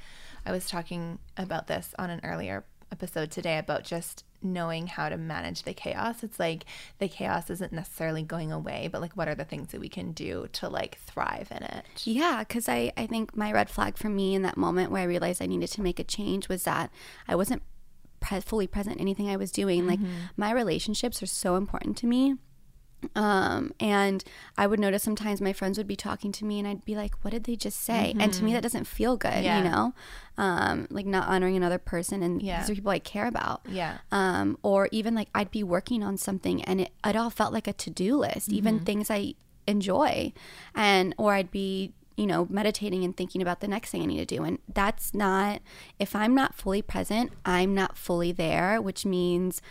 [0.46, 5.18] i was talking about this on an earlier episode today about just knowing how to
[5.18, 6.66] manage the chaos it's like
[7.00, 10.12] the chaos isn't necessarily going away but like what are the things that we can
[10.12, 14.10] do to like thrive in it Yeah, because I, I think my red flag for
[14.10, 16.92] me in that moment where I realized I needed to make a change was that
[17.28, 17.64] I wasn't
[18.20, 19.88] pre- fully present in anything I was doing.
[19.88, 20.28] Like mm-hmm.
[20.38, 22.36] my relationships are so important to me.
[23.16, 24.24] Um, and
[24.58, 27.14] I would notice sometimes my friends would be talking to me and I'd be like,
[27.24, 28.14] what did they just say?
[28.20, 29.58] And to me, that doesn't feel good, Yeah.
[29.58, 29.94] you know?
[30.38, 32.60] Um, like not honoring another person and Yeah.
[32.60, 36.18] these are people I care about yeah um, or even like I'd be working on
[36.18, 39.36] something and it, it all felt like a to-do list, even things I
[39.68, 40.34] enjoy,
[40.76, 44.28] and or I'd be you know meditating and thinking about the next thing I need
[44.28, 45.62] to do, and that's not
[46.00, 49.62] if I'm not fully present, I'm not fully there, which means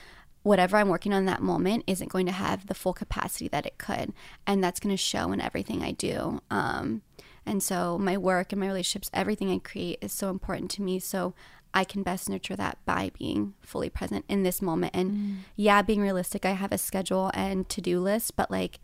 [0.43, 3.67] whatever I'm working on in that moment isn't going to have the full capacity that
[3.67, 4.13] it could,
[4.47, 6.41] and that's going to show in everything I do.
[6.51, 7.03] Um,
[7.47, 10.99] and so my work and my relationships, everything I create is so important to me.
[10.99, 11.35] So
[11.75, 14.95] I can best nurture that by being fully present in this moment.
[14.95, 18.79] And yeah, being realistic, I have a schedule and to do list, but like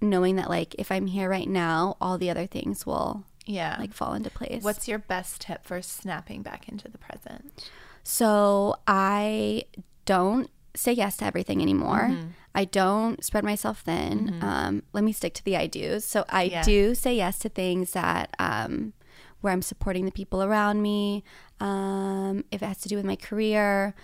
[0.00, 3.92] knowing that like if I'm here right now, all the other things will yeah like
[3.92, 4.62] fall into place.
[4.62, 7.68] what's your best tip for snapping back into the present
[8.02, 9.64] So I
[10.04, 12.10] don't say yes to everything anymore.
[12.54, 14.38] I don't spread myself thin.
[14.42, 16.04] Um, let me stick to the I do's.
[16.04, 16.62] So I Yeah.
[16.62, 18.92] do say yes to things that um,
[19.40, 21.22] where I'm supporting the people around me.
[21.60, 23.94] Um, if it has to do with my career,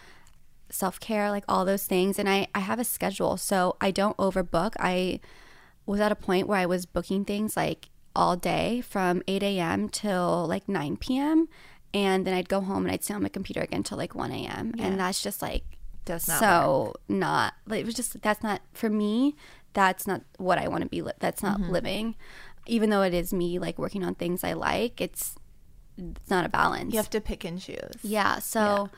[0.71, 2.19] self care, like all those things.
[2.19, 4.75] And I, I have a schedule, so I don't overbook.
[4.79, 5.21] I
[5.87, 9.89] was at a point where I was booking things like all day from 8 a.m.
[9.89, 11.49] till like 9 p.m.
[11.95, 14.31] And then I'd go home and I'd sit on my computer again till like 1
[14.33, 14.75] a.m.
[14.79, 15.65] And that's just like
[16.07, 19.37] Does not so not like it was just that's not for me.
[19.75, 21.03] That's not what I want to be.
[21.03, 21.71] Li- that's not Mm-hmm.
[21.73, 22.15] living.
[22.67, 25.35] Even though it is me like working on things I like, it's
[25.99, 26.93] it's not a balance.
[26.93, 28.39] you have to pick and choose Yeah.
[28.39, 28.89] So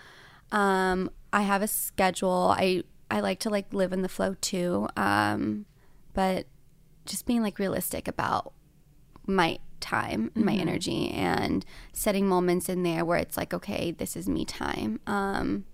[0.53, 2.55] um I have a schedule.
[2.57, 4.89] I I like to like live in the flow too.
[4.97, 5.67] Um
[6.15, 6.47] but
[7.07, 8.53] just being like realistic about
[9.27, 14.17] my time and my energy and setting moments in there where it's like okay this
[14.17, 15.65] is me time um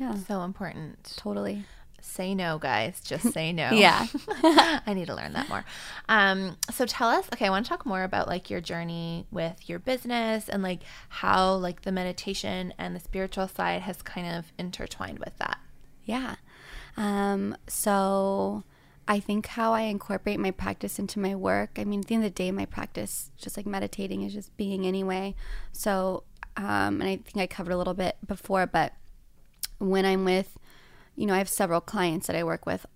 [0.00, 1.14] yeah So important.
[1.16, 1.64] totally
[2.02, 3.00] Say no, guys.
[3.02, 3.70] Just say no.
[3.74, 4.06] Yeah.
[4.86, 5.64] I need to learn that more.
[6.08, 9.68] Um, so tell us, okay, I want to talk more about like your journey with
[9.68, 14.52] your business and like how like the meditation and the spiritual side has kind of
[14.58, 15.58] intertwined with that.
[16.04, 16.36] Yeah.
[16.96, 18.64] Um, so
[19.06, 21.72] I think how I incorporate my practice into my work.
[21.76, 24.56] I mean, at the end of the day, my practice, just like meditating, is just
[24.56, 25.34] being anyway.
[25.72, 26.24] So,
[26.56, 28.92] um, and I think I covered a little bit before, but
[29.80, 30.56] when I'm with,
[31.16, 32.86] you know, I have several clients that I work with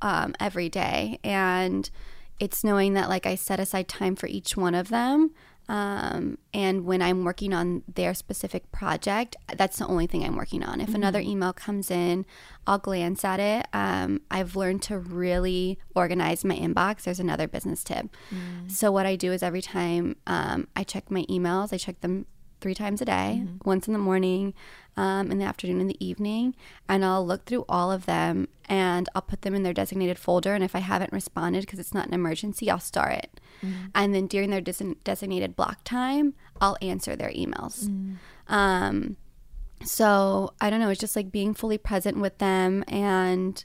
[0.00, 1.90] um, every day, and
[2.38, 5.32] it's knowing that like I set aside time for each one of them.
[5.66, 10.62] Um, and when I'm working on their specific project, that's the only thing I'm working
[10.62, 10.80] on.
[10.80, 12.26] If another email comes in,
[12.66, 13.66] I'll glance at it.
[13.72, 17.04] Um, I've learned to really organize my inbox.
[17.04, 18.14] There's another business tip.
[18.68, 22.26] So, what I do is every time um, I check my emails, I check them
[22.64, 24.54] three times a day once in the morning
[24.96, 26.54] um, in the afternoon in the evening
[26.88, 30.54] and i'll look through all of them and i'll put them in their designated folder
[30.54, 33.38] and if i haven't responded because it's not an emergency i'll star it.
[33.94, 37.76] And then during their design- designated block time i'll answer their emails.
[38.48, 39.16] Um,
[39.84, 43.64] so i don't know it's just like being fully present with them and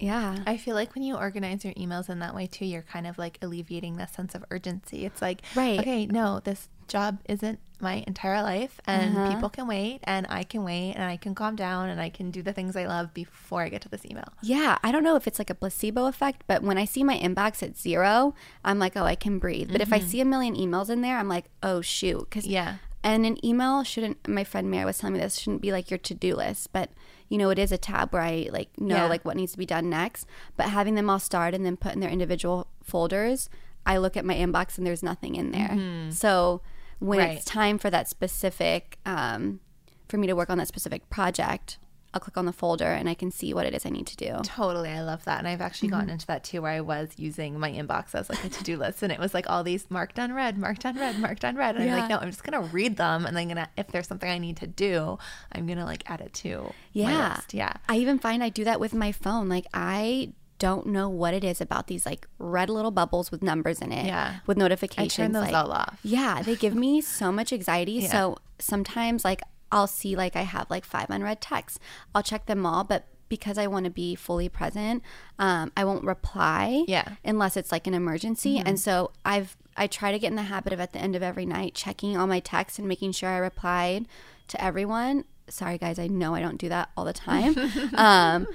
[0.00, 3.06] yeah I feel like when you organize your emails in that way too, you're kind
[3.06, 5.04] of like alleviating that sense of urgency.
[5.04, 5.80] It's like, Right.
[5.80, 9.28] okay, no, this job isn't my entire life and Uh-huh.
[9.30, 12.30] people can wait and I can wait and I can calm down and I can
[12.30, 14.28] do the things I love before I get to this email.
[14.42, 17.16] Yeah, I don't know if it's like a placebo effect, but when I see my
[17.18, 19.72] inbox at zero, I'm like, oh, I can breathe.
[19.72, 22.30] But if I see a million emails in there, I'm like, oh, shoot.
[22.30, 22.76] Cause, Yeah.
[23.02, 25.98] And an email shouldn't, my friend Mary was telling me this, shouldn't be like your
[25.98, 26.90] to do list, but
[27.28, 29.06] you know, it is a tab where I like know Yeah.
[29.06, 30.26] like what needs to be done next.
[30.56, 33.48] But having them all starred and then put in their individual folders,
[33.86, 36.10] I look at my inbox and there's nothing in there.
[36.12, 36.60] So
[37.00, 37.36] when Right.
[37.36, 39.60] it's time for that specific, um,
[40.08, 41.78] for me to work on that specific project,
[42.14, 44.16] I'll click on the folder and I can see what it is I need to
[44.16, 44.36] do.
[44.44, 44.90] Totally.
[44.90, 45.40] I love that.
[45.40, 46.12] And I've actually gotten mm-hmm.
[46.12, 49.02] into that too, where I was using my inbox as like a to do list.
[49.02, 51.74] And it was like all these marked on red, marked on red, marked on red.
[51.74, 53.26] And I'm like, no, I'm just going to read them.
[53.26, 55.18] And then gonna, if there's something I need to do,
[55.50, 57.34] I'm going to like add it to my Yeah.
[57.34, 57.52] list.
[57.52, 57.72] Yeah.
[57.88, 59.48] I even find I do that with my phone.
[59.48, 63.80] Like I don't know what it is about these like red little bubbles with numbers
[63.80, 64.06] in it.
[64.06, 64.36] Yeah.
[64.46, 65.18] With notifications.
[65.18, 65.98] I turn those like, all off.
[66.04, 66.42] Yeah.
[66.42, 67.94] They give me so much anxiety.
[68.04, 68.10] Yeah.
[68.10, 69.40] So sometimes like
[69.74, 71.78] I'll see like I have like five unread texts.
[72.14, 75.02] I'll check them all, but because I want to be fully present,
[75.38, 77.02] um, I won't reply Yeah.
[77.02, 77.14] Mm-hmm.
[77.30, 78.62] unless it's like an emergency.
[78.64, 81.22] And so I've I try to get in the habit of at the end of
[81.22, 84.06] every night checking all my texts and making sure I replied
[84.48, 85.24] to everyone.
[85.48, 87.56] Sorry guys, I know I don't do that all the time.
[87.94, 88.46] um,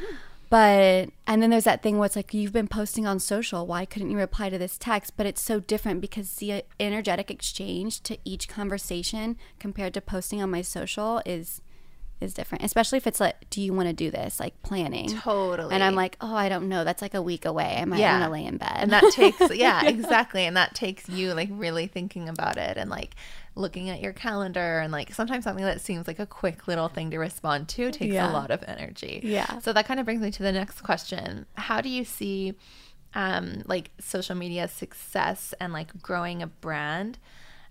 [0.49, 3.67] but and then there's that thing where it's like you've been posting on social.
[3.67, 5.15] Why couldn't you reply to this text?
[5.15, 10.49] But it's so different because the energetic exchange to each conversation compared to posting on
[10.49, 11.61] my social is
[12.21, 12.63] is different.
[12.63, 14.39] Especially if it's like, do you want to do this?
[14.39, 15.09] Like planning.
[15.09, 15.73] Totally.
[15.73, 16.83] And I'm like, oh, I don't know.
[16.83, 17.77] That's like a week away.
[17.79, 18.19] I might Yeah.
[18.19, 18.71] want to lay in bed.
[18.75, 22.89] and that takes yeah exactly and that takes you like really thinking about it and
[22.89, 23.15] like
[23.55, 27.11] looking at your calendar and like sometimes something that seems like a quick little thing
[27.11, 28.31] to respond to takes Yeah.
[28.31, 29.59] a lot of energy Yeah.
[29.59, 32.53] so that kind of brings me to the next question how do you see
[33.15, 37.17] um like social media success and like growing a brand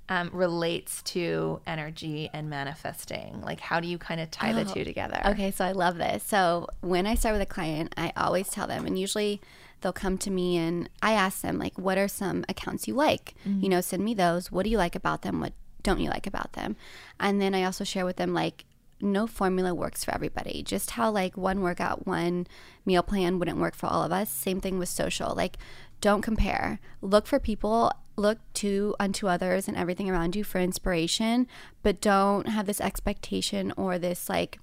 [0.08, 4.84] um, relates to energy and manifesting like how do you kind of tie the two
[4.84, 6.22] together Okay, so I love this.
[6.24, 9.40] So when I start with a client, I always tell them, and usually
[9.80, 13.34] they'll come to me and I ask them, like, what are some accounts you like?
[13.62, 14.50] You know, send me those.
[14.50, 15.40] What do you like about them?
[15.40, 16.76] What don't you like about them?
[17.20, 18.64] And then I also share with them, like,
[19.00, 20.62] no formula works for everybody.
[20.62, 22.46] Just how, like, one workout, one
[22.84, 24.28] meal plan wouldn't work for all of us.
[24.30, 25.34] Same thing with social.
[25.34, 25.56] Like,
[26.00, 26.80] don't compare.
[27.00, 31.46] Look for people, look to unto others and everything around you for inspiration,
[31.82, 34.58] but don't have this expectation or this, like,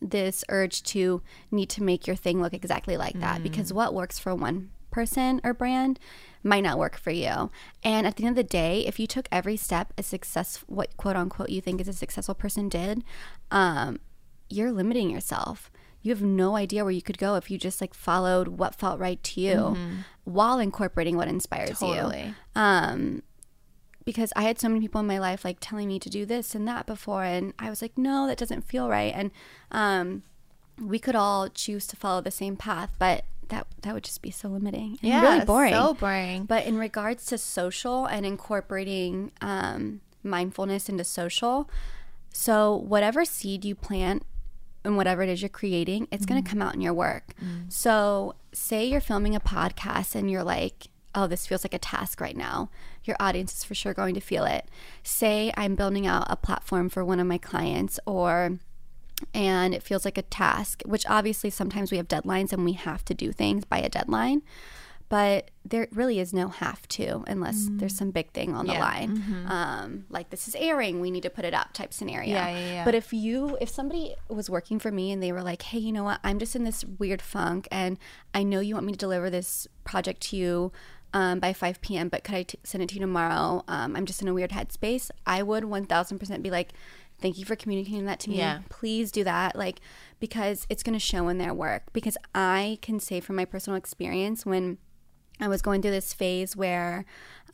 [0.00, 4.18] this urge to need to make your thing look exactly like that because what works
[4.18, 5.98] for one person or brand
[6.42, 7.50] might not work for you.
[7.82, 10.96] And at the end of the day, if you took every step a success what
[10.96, 13.02] quote unquote you think is a successful person did,
[13.50, 13.98] um,
[14.48, 15.70] you're limiting yourself.
[16.04, 19.00] You have no idea where you could go if you just like followed what felt
[19.00, 19.76] right to you
[20.24, 21.88] while incorporating what inspires you.
[22.54, 23.22] Um
[24.04, 26.54] because I had so many people in my life like telling me to do this
[26.54, 29.30] and that before and I was like no that doesn't feel right and
[29.72, 30.22] um
[30.78, 34.30] we could all choose to follow the same path but that that would just be
[34.30, 35.72] so limiting and yeah really boring.
[35.72, 36.44] so boring.
[36.44, 41.68] But in regards to social and incorporating um, mindfulness into social,
[42.32, 44.24] so whatever seed you plant
[44.84, 46.50] and whatever it is you're creating, it's going to mm.
[46.50, 47.34] come out in your work.
[47.42, 47.72] Mm.
[47.72, 52.20] So, say you're filming a podcast and you're like, oh, this feels like a task
[52.20, 52.70] right now,
[53.04, 54.68] your audience is for sure going to feel it.
[55.02, 58.58] Say I'm building out a platform for one of my clients or
[59.32, 63.04] and it feels like a task, which obviously sometimes we have deadlines and we have
[63.04, 64.42] to do things by a deadline.
[65.14, 67.78] But there really is no have to unless Mm.
[67.78, 68.80] there's some big thing on the Yeah.
[68.80, 69.12] line.
[69.46, 72.30] Um, like this is airing, we need to put it up type scenario.
[72.34, 72.84] Yeah, yeah, yeah.
[72.84, 75.92] But if you, if somebody was working for me and they were like, hey, you
[75.92, 77.96] know what, I'm just in this weird funk and
[78.34, 80.72] I know you want me to deliver this project to you
[81.12, 83.62] um, by 5 p.m., but could I t- send it to you tomorrow?
[83.68, 85.10] Um, I'm just in a weird headspace.
[85.24, 86.72] I would 1000% be like,
[87.20, 88.38] thank you for communicating that to me.
[88.38, 88.62] Yeah.
[88.68, 89.54] Please do that.
[89.54, 89.78] Like,
[90.18, 91.84] because it's going to show in their work.
[91.92, 94.78] Because I can say from my personal experience when
[95.40, 97.04] I was going through this phase where,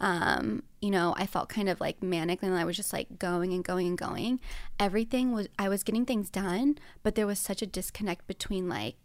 [0.00, 3.52] um, you know, I felt kind of like manic and I was just like going
[3.52, 4.40] and going and going.
[4.78, 8.96] Everything was, I was getting things done, but there was such a disconnect between like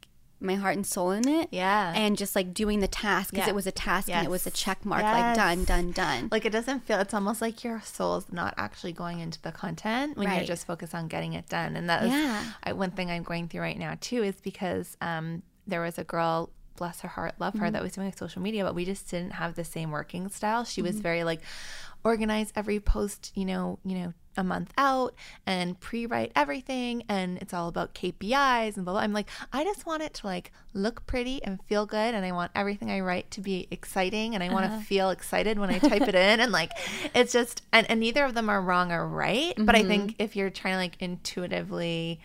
[0.41, 1.47] my heart and soul in it.
[1.51, 1.93] Yeah.
[1.95, 3.51] And just like doing the task because Yeah.
[3.51, 6.28] it was a task and it was a check mark, like done, done, done.
[6.32, 6.99] Like it doesn't feel.
[6.99, 10.93] It's almost like your soul's not actually going into the content when you're just focused
[10.93, 11.76] on getting it done.
[11.78, 12.43] And that is Yeah.
[12.63, 14.23] I, one thing I'm going through right now too.
[14.23, 17.65] Is because um, there was a girl, bless her heart, love Mm-hmm.
[17.65, 20.63] her, that was doing social media, but we just didn't have the same working style.
[20.63, 20.88] She Mm-hmm.
[20.88, 21.41] was very like
[22.03, 25.15] organize every post, you know, you know, a month out
[25.45, 29.01] and pre-write everything and it's all about KPIs and blah blah.
[29.01, 32.34] I'm like, I just want it to like look pretty and feel good and I
[32.34, 34.78] want everything I write to be exciting and I want Uh-huh.
[34.78, 36.73] to feel excited when I type it in and like
[37.15, 39.53] it's just and, and neither of them are wrong or right.
[39.65, 39.88] But I Mm-hmm.
[39.88, 42.19] think if you're trying to like intuitively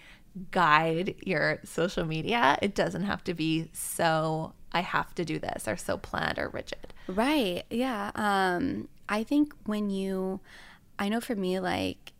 [0.50, 5.66] guide your social media, it doesn't have to be so I have to do this
[5.66, 6.94] or so planned or rigid.
[7.08, 7.64] Right.
[7.70, 8.12] Yeah.
[8.14, 10.40] Um, I think when you,
[10.98, 12.12] I know for me, like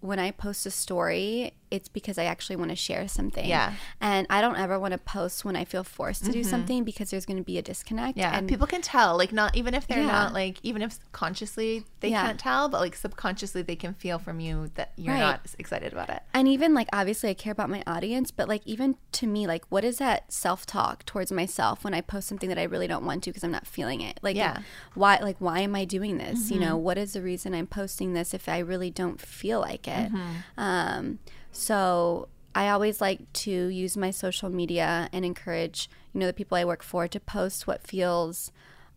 [0.00, 3.46] when I post a story, it's because I actually want to share something.
[3.46, 3.74] Yeah.
[4.00, 6.50] And I don't ever want to post when I feel forced to do mm-hmm.
[6.50, 8.16] something because there's going to be a disconnect.
[8.18, 9.16] Yeah, And people can tell.
[9.16, 10.06] Like not even if they're Yeah.
[10.06, 12.26] not like even if consciously they Yeah.
[12.26, 15.20] can't tell, but like subconsciously they can feel from you that you're Right.
[15.20, 16.22] not excited about it.
[16.34, 19.64] and even like obviously I care about my audience, but like even to me, like
[19.68, 23.04] what is that self talk towards myself when I post something that I really don't
[23.04, 24.18] want to because I'm not feeling it?
[24.22, 24.58] Like, Yeah.
[24.94, 25.18] why?
[25.18, 26.50] Like, why am I doing this?
[26.50, 26.84] You know, mm-hmm.
[26.84, 30.12] what is the reason I'm posting this if I really don't feel like it?
[30.12, 30.32] Mm-hmm.
[30.56, 31.18] Um,
[31.52, 36.56] so I always like to use my social media and encourage you know the people
[36.56, 38.50] I work for to post what feels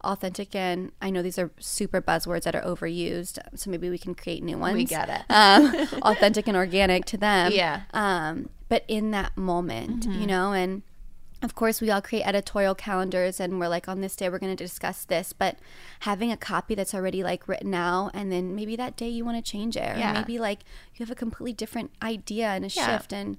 [0.04, 4.16] authentic and I know these are super buzzwords that are overused so maybe we can
[4.16, 5.22] create new ones We get it.
[5.30, 7.52] um, authentic and organic to them.
[7.54, 7.82] Yeah.
[7.94, 10.82] Um, but in that moment, you know, and
[11.42, 14.56] of course, we all create editorial calendars and we're like, on this day, we're going
[14.56, 15.34] to discuss this.
[15.34, 15.58] But
[16.02, 19.44] having a copy that's already like written out, and then maybe that day you want
[19.44, 20.14] to change it, or Yeah.
[20.14, 20.60] maybe like
[20.96, 22.86] you have a completely different idea and a Yeah.
[22.98, 23.12] shift.
[23.14, 23.38] And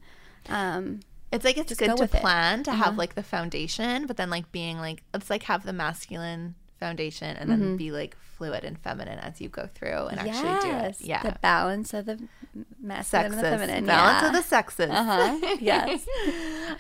[0.49, 1.01] um,
[1.31, 2.17] It's like it's good go to with it.
[2.19, 2.23] Uh-huh.
[2.23, 5.73] plan to have like the foundation, but then like being like let's like have the
[5.73, 10.69] masculine foundation and then be like fluid and feminine as you go through and actually
[10.69, 10.93] do it.
[10.95, 11.07] Mm-hmm.
[11.07, 11.23] Yeah.
[11.23, 12.19] the balance of the
[12.81, 13.87] masculine and the feminine.
[13.87, 14.27] Balance yeah.
[14.27, 14.91] of the sexes.
[14.91, 15.57] Uh-huh.
[15.61, 16.05] Yes.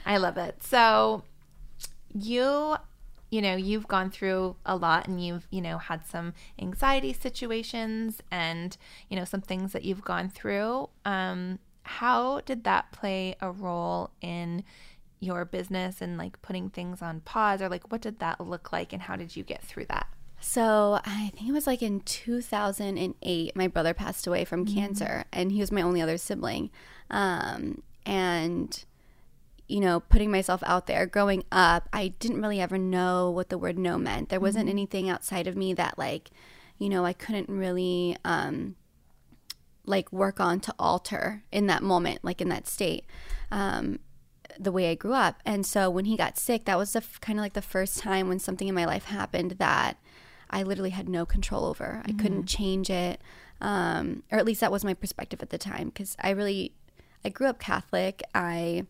[0.04, 0.62] I love it.
[0.62, 1.22] So
[2.14, 2.76] you
[3.30, 8.20] you know, you've gone through a lot and you've, you know, had some anxiety situations
[8.30, 8.76] and,
[9.08, 10.88] you know, some things that you've gone through.
[11.04, 14.64] Um how did that play a role in
[15.22, 18.92] your business and like putting things on pause or like what did that look like
[18.92, 20.08] and how did you get through that?
[20.40, 25.52] So I think it was like in 2008, my brother passed away from cancer, and
[25.52, 26.70] he was my only other sibling.
[27.10, 28.84] Um, and
[29.68, 33.56] you know, putting myself out there, growing up, I didn't really ever know what the
[33.56, 34.28] word no meant.
[34.28, 36.30] There wasn't anything outside of me that like,
[36.78, 38.74] you know, I couldn't really um,
[39.86, 43.06] like work on to alter in that moment, like in that state.
[43.50, 44.00] Um,
[44.58, 45.40] the way I grew up.
[45.44, 47.98] And so when he got sick, that was the f- kind of like the first
[47.98, 49.98] time when something in my life happened that
[50.50, 52.02] I literally had no control over.
[52.04, 53.20] I couldn't change it.
[53.60, 56.74] Um, or at least that was my perspective at the time because I really,
[57.24, 58.22] I grew up Catholic.
[58.34, 58.86] I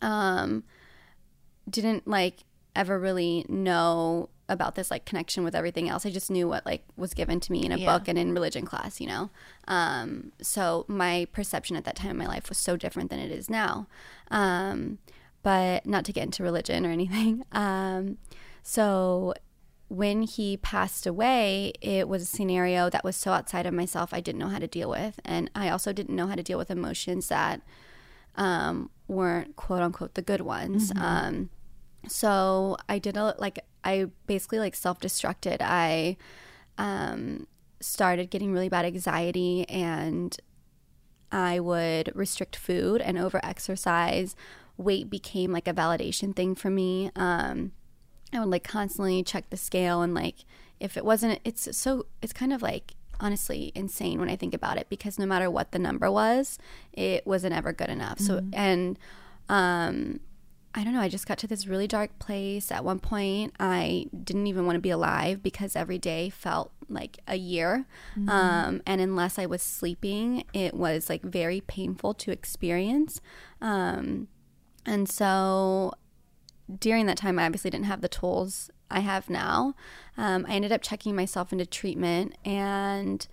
[0.00, 0.64] um,
[1.68, 6.06] didn't like ever really know about this like connection with everything else.
[6.06, 7.92] I just knew what like was given to me in a Yeah.
[7.98, 9.30] book and in religion class, you know.
[9.66, 13.30] Um, so my perception at that time in my life was so different than it
[13.32, 13.86] is now.
[14.30, 14.98] Um,
[15.42, 17.44] but not to get into religion or anything.
[17.52, 18.18] Um,
[18.62, 19.34] so
[19.88, 24.20] when he passed away, it was a scenario that was so outside of myself I
[24.20, 26.70] didn't know how to deal with, and I also didn't know how to deal with
[26.70, 27.60] emotions that
[28.36, 30.92] um, weren't quote unquote the good ones.
[30.96, 31.50] Um,
[32.08, 35.58] so I did a like I basically like self destructed.
[35.60, 36.16] I
[36.78, 37.46] um,
[37.80, 40.36] started getting really bad anxiety and
[41.30, 44.36] I would restrict food and over exercise.
[44.76, 47.10] Weight became like a validation thing for me.
[47.16, 47.72] Um,
[48.32, 50.44] I would like constantly check the scale and like
[50.80, 54.78] if it wasn't it's so it's kind of like honestly insane when I think about
[54.78, 56.58] it because no matter what the number was,
[56.92, 58.18] it wasn't ever good enough.
[58.18, 58.98] So and
[59.48, 60.20] um
[60.74, 62.72] I don't know, I just got to this really dark place.
[62.72, 67.18] At one point, I didn't even want to be alive because every day felt like
[67.28, 67.84] a year.
[68.28, 73.20] Um, and unless I was sleeping, it was like very painful to experience.
[73.60, 74.28] Um,
[74.86, 75.92] and so
[76.80, 79.74] during that time, I obviously didn't have the tools I have now.
[80.16, 83.26] Um, I ended up checking myself into treatment, and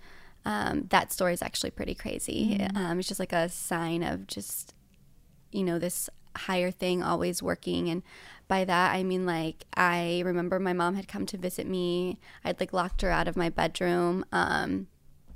[0.44, 2.66] um, that story is actually pretty crazy.
[2.74, 4.74] Um, it's just like a sign of just,
[5.52, 7.88] you know, this higher thing always working.
[7.88, 8.02] And
[8.48, 12.18] by that, I mean, like, I remember my mom had come to visit me.
[12.44, 14.24] I'd like locked her out of my bedroom.
[14.32, 14.88] Um,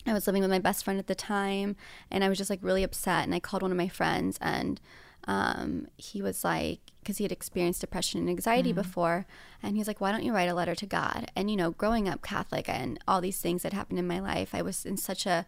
[0.06, 1.76] I was living with my best friend at the time,
[2.10, 3.24] and I was just like really upset.
[3.24, 4.80] And I called one of my friends, and
[5.26, 9.26] um, he was like, because he had experienced depression and anxiety before,
[9.62, 12.08] and he's like, "Why don't you write a letter to God?" And you know, growing
[12.08, 15.26] up Catholic and all these things that happened in my life, I was in such
[15.26, 15.46] a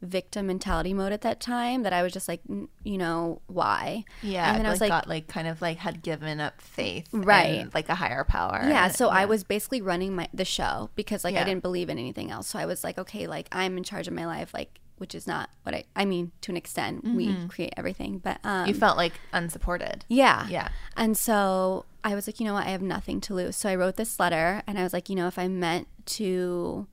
[0.00, 4.04] victim mentality mode at that time that I was just like, "N- you know, why?
[4.22, 7.08] Yeah, and then I was like, got like kind of like had given up faith,
[7.12, 7.60] Right.
[7.60, 8.60] in, like a higher power.
[8.68, 11.98] Yeah, so I was basically running my the show because like I didn't believe in
[11.98, 12.48] anything else.
[12.48, 15.26] So I was like, okay, like I'm in charge of my life, like which is
[15.28, 17.04] not what I I mean to an extent.
[17.04, 20.04] We create everything, but um you felt like unsupported.
[20.08, 20.46] yeah.
[20.48, 20.68] Yeah.
[20.96, 23.56] And so I was like, you know what, I have nothing to lose.
[23.56, 26.86] So I wrote this letter and I was like, you know, if I'm meant to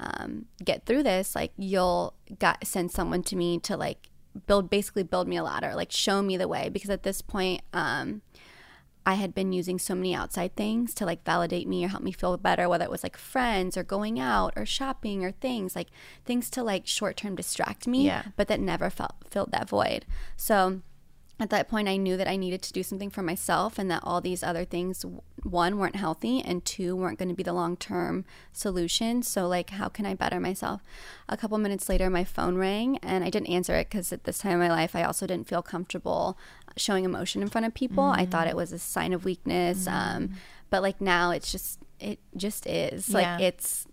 [0.00, 4.08] um, get through this, like you'll got send someone to me to like
[4.46, 6.68] build basically build me a ladder, like show me the way.
[6.68, 8.22] Because at this point, um,
[9.06, 12.12] I had been using so many outside things to like validate me or help me
[12.12, 15.88] feel better, whether it was like friends or going out or shopping or things like
[16.26, 18.24] things to like short term distract me, Yeah.
[18.36, 20.04] but that never felt filled that void.
[20.36, 20.82] So
[21.40, 24.02] at that point, I knew that I needed to do something for myself and that
[24.02, 25.04] all these other things,
[25.42, 29.22] one, weren't healthy and two, weren't going to be the long term solution.
[29.22, 30.80] So, like, how can I better myself?
[31.28, 34.38] A couple minutes later, my phone rang and I didn't answer it because at this
[34.38, 36.36] time in my life, I also didn't feel comfortable
[36.76, 38.04] showing emotion in front of people.
[38.04, 39.86] I thought it was a sign of weakness.
[39.86, 40.34] Um,
[40.70, 43.12] but like now, it's just, it just is.
[43.14, 43.86] Like, it's,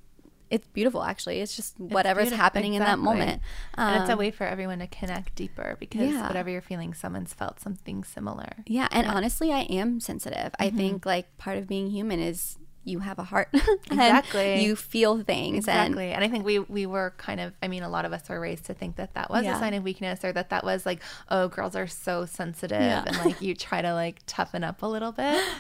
[0.50, 1.40] it's beautiful actually.
[1.42, 3.04] It's just whatever's happening in that Exactly.
[3.06, 3.42] moment.
[3.76, 6.28] and it's a Um, way for everyone to connect deeper because Yeah.
[6.28, 8.50] whatever you're feeling, someone's felt something similar.
[8.68, 10.54] Yeah, and honestly, I am sensitive.
[10.60, 10.78] I Mm-hmm.
[10.78, 13.50] think like part of being human is you have a heart.
[13.90, 14.64] Exactly.
[14.64, 15.68] You feel things.
[15.68, 16.12] And Exactly.
[16.14, 18.40] And I think we we were kind of I mean a lot of us were
[18.40, 19.56] raised to think that that was Yeah.
[19.56, 23.04] a sign of weakness or that that was like oh girls are so sensitive Yeah.
[23.08, 25.44] and like you try to like toughen up a little bit.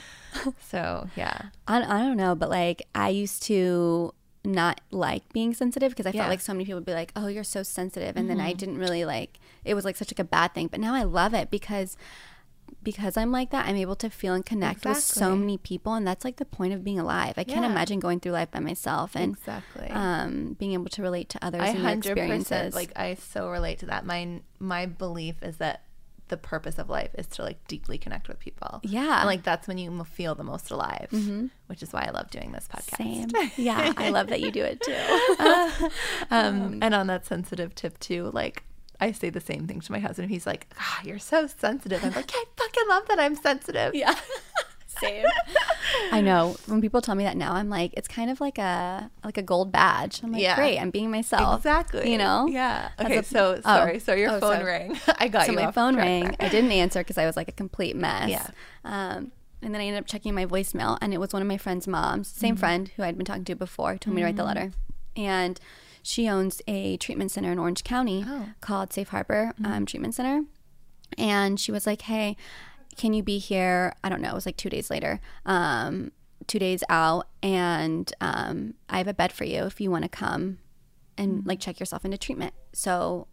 [0.69, 1.43] So, yeah.
[1.65, 4.13] I, I don't know, but like I used to
[4.45, 6.21] not like being sensitive because I Yeah.
[6.21, 8.53] felt like so many people would be like, "Oh, you're so sensitive," and then I
[8.53, 9.39] didn't really like.
[9.63, 11.97] It was like such like a bad thing, but now I love it because
[12.83, 16.05] because I'm like that, I'm able to feel and connect with so many people, and
[16.05, 17.33] that's like the point of being alive.
[17.37, 19.87] I can't imagine going through life by myself and Exactly.
[19.89, 23.87] um, being able to relate to others I hundred percent like I so relate to
[23.87, 24.05] that.
[24.05, 25.81] My my belief is that
[26.27, 28.79] the purpose of life is to like deeply connect with people.
[28.83, 29.19] Yeah.
[29.19, 31.09] and like that's when you feel the most alive,
[31.67, 32.97] which is why I love doing this podcast.
[32.97, 33.51] Same.
[33.57, 35.89] Yeah, I love that you do it too.
[36.31, 38.63] Um, and on that sensitive tip too, like
[38.99, 40.29] I say the same thing to my husband.
[40.29, 44.15] He's like, ah, "You're so sensitive." I'm like, "I fucking love that I'm sensitive." Yeah.
[44.99, 45.25] Same.
[46.11, 46.55] I know.
[46.67, 49.41] When people tell me that now, I'm like, it's kind of like a like a
[49.41, 50.21] gold badge.
[50.23, 50.55] I'm like, Yeah.
[50.55, 51.57] great, I'm being myself.
[51.59, 52.11] Exactly.
[52.11, 52.47] You know?
[52.47, 52.89] Yeah.
[52.99, 53.17] Okay.
[53.17, 53.61] a- so oh.
[53.61, 53.99] sorry.
[53.99, 54.63] So your Oh, phone sorry.
[54.65, 54.99] rang.
[55.19, 55.57] I got so you.
[55.57, 56.23] my off phone rang.
[56.25, 56.35] there.
[56.39, 58.29] I didn't answer because I was like a complete mess.
[58.29, 58.47] Yeah.
[58.83, 59.31] Um,
[59.61, 61.87] and then I ended up checking my voicemail, and it was one of my friend's
[61.87, 62.59] moms, same Mm-hmm.
[62.59, 64.71] friend who I'd been talking to before, told me to write the letter,
[65.15, 65.59] and
[66.03, 68.31] she owns a treatment center in Orange County Oh.
[68.31, 68.43] Mm-hmm.
[68.61, 70.43] called Safe Harbor um, Treatment Center,
[71.17, 72.37] and she was like, "Hey,
[72.97, 74.31] can you be here?" I don't know.
[74.31, 75.19] It was like two days later.
[75.45, 76.11] Um,
[76.47, 80.09] two days out, and um, I have a bed for you if you want to
[80.09, 80.59] come
[81.17, 82.53] and like check yourself into treatment.
[82.73, 83.27] So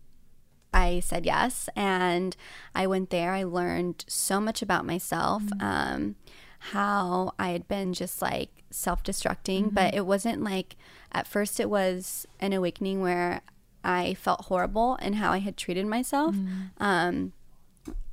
[0.72, 2.36] I said yes, and
[2.74, 3.32] I went there.
[3.32, 6.16] I learned so much about myself, um,
[6.58, 10.76] how I had been just like self destructing, but it wasn't like
[11.10, 13.42] at first it was an awakening where
[13.84, 16.34] I felt horrible and how I had treated myself.
[16.78, 17.32] Um,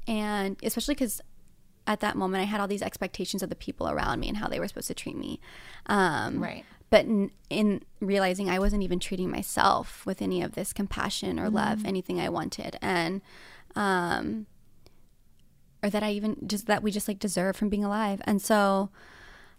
[0.08, 1.22] and especially because
[1.90, 4.48] at that moment I had all these expectations of the people around me and how
[4.48, 5.42] they were supposed to treat me.
[5.88, 6.64] Um, Right.
[6.92, 11.50] But in, in realizing I wasn't even treating myself with any of this compassion or
[11.50, 13.22] love, anything I wanted, and
[13.76, 14.48] um,
[15.84, 18.90] or that I even just that we just like deserve from being alive, and so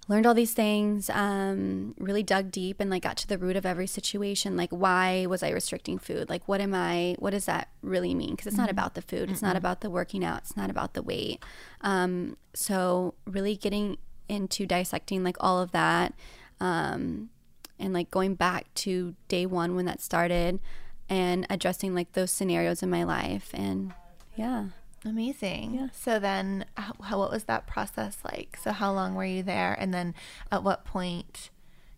[0.08, 3.64] learned all these things um, really dug deep and like got to the root of
[3.64, 4.56] every situation.
[4.56, 6.28] Like why was i restricting food?
[6.28, 8.30] Like what am i what does that really mean?
[8.30, 9.30] Because it's not about the food.
[9.30, 10.38] It's not about the working out.
[10.38, 11.42] It's not about the weight.
[11.80, 13.98] Um, so really getting
[14.28, 16.14] into dissecting like all of that
[16.60, 17.30] um,
[17.78, 20.60] and like going back to day one when that started
[21.08, 23.50] and addressing like those scenarios in my life.
[23.54, 23.92] And
[24.36, 24.66] yeah
[25.04, 25.74] Amazing.
[25.74, 25.88] Yeah.
[25.92, 28.58] So then, how, what was that process like?
[28.62, 30.14] So how long were you there, and then
[30.52, 31.50] at what point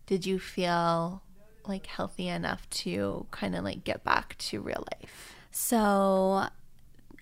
[0.05, 1.21] did you feel
[1.67, 5.35] like healthy enough to kind of like get back to real life?
[5.51, 6.47] So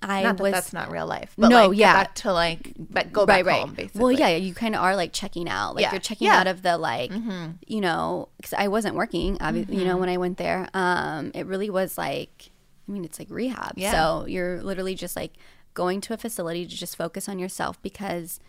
[0.04, 1.34] I not that was that's not real life.
[1.38, 2.04] But No, like, yeah.
[2.16, 4.02] to like but go back home basically.
[4.02, 5.76] Well, yeah, you kind of are like checking out.
[5.76, 5.92] Like Yeah.
[5.92, 6.34] you're checking Yeah.
[6.34, 6.40] Mm-hmm.
[6.42, 7.12] out of the like,
[7.68, 9.38] you know, because I wasn't working.
[9.42, 12.52] Obviously, you know, when I went there, um, it really was like,
[12.88, 13.74] I mean, it's like rehab.
[13.76, 13.92] Yeah.
[13.92, 15.34] So you're literally just like
[15.74, 18.40] going to a facility to just focus on yourself because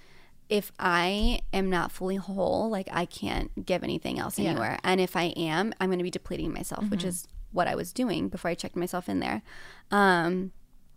[0.49, 4.51] if I am not fully whole, like I can't give anything else Yeah.
[4.51, 4.79] anywhere.
[4.85, 7.93] And if I am, I'm going to be depleting myself, which is what I was
[7.93, 9.43] doing before I checked myself in there.
[9.91, 10.53] Um,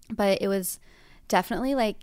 [0.09, 0.79] but it was
[1.27, 1.97] definitely like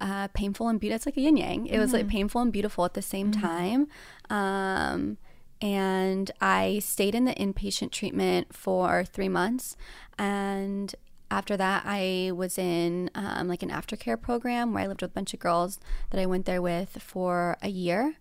[0.00, 0.96] uh, painful and beautiful.
[0.96, 1.66] It's like a yin yang.
[1.66, 3.88] It was like painful and beautiful at the same time.
[4.30, 5.16] Um,
[5.60, 9.76] and I stayed in the inpatient treatment for three months.
[10.18, 10.94] And
[11.30, 15.14] after that, I was in um, like an aftercare program where I lived with a
[15.14, 15.78] bunch of girls
[16.10, 18.14] that I went there with for a year.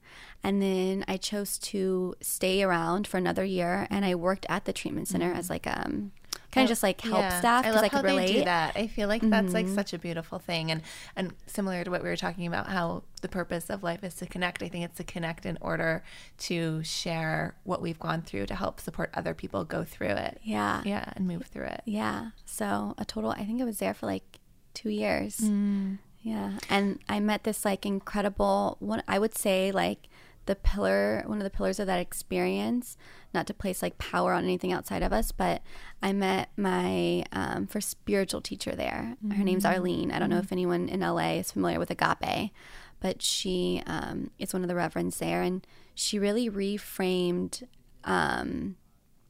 [0.43, 3.87] And then I chose to stay around for another year.
[3.89, 6.11] And I worked at the treatment center as like um,
[6.55, 7.39] kind of just like help Yeah.
[7.39, 8.45] staff I because I, how could relate.
[8.45, 8.75] that.
[8.75, 10.81] I feel like that's like such a beautiful thing, and
[11.15, 14.25] and similar to what we were talking about, how the purpose of life is to
[14.25, 14.63] connect.
[14.63, 16.03] I think it's to connect in order
[16.39, 20.39] to share what we've gone through to help support other people go through it.
[20.43, 20.81] Yeah.
[20.85, 21.81] Yeah, and move through it.
[21.85, 22.29] Yeah.
[22.45, 24.39] So a total, I think I was there for like
[24.73, 25.37] two years.
[25.37, 25.99] Mm.
[26.21, 26.53] Yeah.
[26.69, 30.07] And I met this like incredible, one, I would say like
[30.45, 32.97] the pillar, one of the pillars of that experience,
[33.33, 35.61] not to place like power on anything outside of us, but
[36.01, 39.15] I met my um, first spiritual teacher there.
[39.35, 39.69] Her name's Mm.
[39.73, 40.11] Arlene.
[40.11, 42.51] I don't know if anyone in LA is familiar with Agape,
[42.99, 45.41] but she um, is one of the reverends there.
[45.41, 45.65] And
[45.95, 47.63] she really reframed,
[48.03, 48.75] um,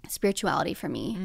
[0.08, 1.18] spirituality for me.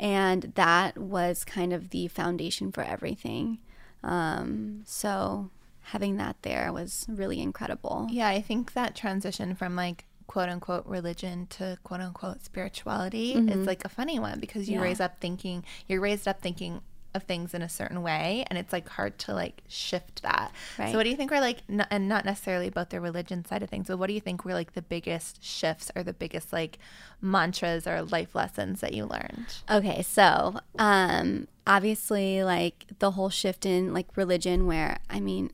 [0.00, 3.58] And that was kind of the foundation for everything.
[4.02, 5.50] Um, so
[5.84, 8.06] having that there was really incredible.
[8.10, 13.66] Yeah, I think that transition from like quote unquote religion to quote unquote spirituality is
[13.66, 14.82] like a funny one because you Mm-hmm.
[14.84, 14.88] Yeah.
[14.88, 16.80] raise up thinking you're raised up thinking
[17.14, 20.50] of things in a certain way and it's like hard to like shift that.
[20.78, 20.90] Right.
[20.90, 23.62] So what do you think were like n- and not necessarily about the religion side
[23.62, 26.52] of things, but what do you think were like the biggest shifts or the biggest
[26.52, 26.78] like
[27.20, 29.46] mantras or life lessons that you learned?
[29.70, 35.52] Okay, so um, obviously, like the whole shift in like religion, where I mean,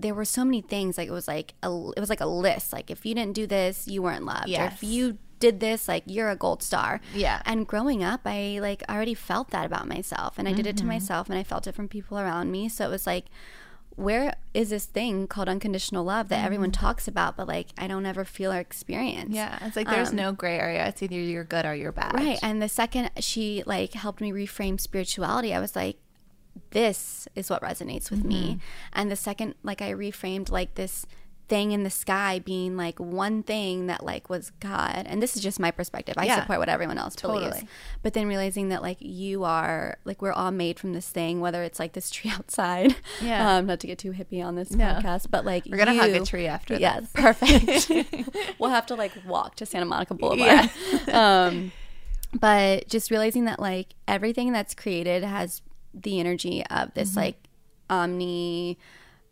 [0.00, 0.96] there were so many things.
[0.98, 2.72] Like it was like a, it was like a list.
[2.72, 4.48] Like if you didn't do this, you weren't loved.
[4.50, 7.00] Or if you did this, like you're a gold star.
[7.14, 7.40] Yeah.
[7.46, 10.88] And growing up, I like already felt that about myself, and I did it Mm-hmm.
[10.88, 12.68] to myself, and I felt it from people around me.
[12.68, 13.26] So it was like.
[13.96, 18.06] Where is this thing called unconditional love that everyone talks about, but like I don't
[18.06, 19.26] ever feel or experience?
[19.26, 19.34] Mm-hmm.
[19.34, 20.86] Yeah, it's like there's no gray area.
[20.86, 22.14] It's either you're good or you're bad.
[22.14, 22.38] Um, Right.
[22.42, 25.98] And the second she like helped me reframe spirituality, I was like,
[26.70, 28.58] this is what resonates with me.
[28.92, 31.06] And the second like I reframed like this
[31.48, 35.02] thing in the sky being like one thing that like was God.
[35.06, 36.14] And this is just my perspective.
[36.16, 36.40] I Yeah.
[36.40, 37.64] support what everyone else believes.
[38.04, 41.64] But then realizing that like you are like we're all made from this thing, whether
[41.64, 42.94] it's like this tree outside.
[43.20, 43.56] Yeah.
[43.56, 44.84] Um, not to get too hippie on this No.
[44.84, 47.10] podcast, but like We're gonna hug a tree after Yeah, this.
[47.12, 47.90] perfect.
[48.60, 50.70] we'll have to like walk to Santa Monica Boulevard.
[51.12, 51.72] um,
[52.32, 55.62] but just realizing that like everything that's created has
[55.94, 57.36] the energy of this like
[57.88, 58.78] omni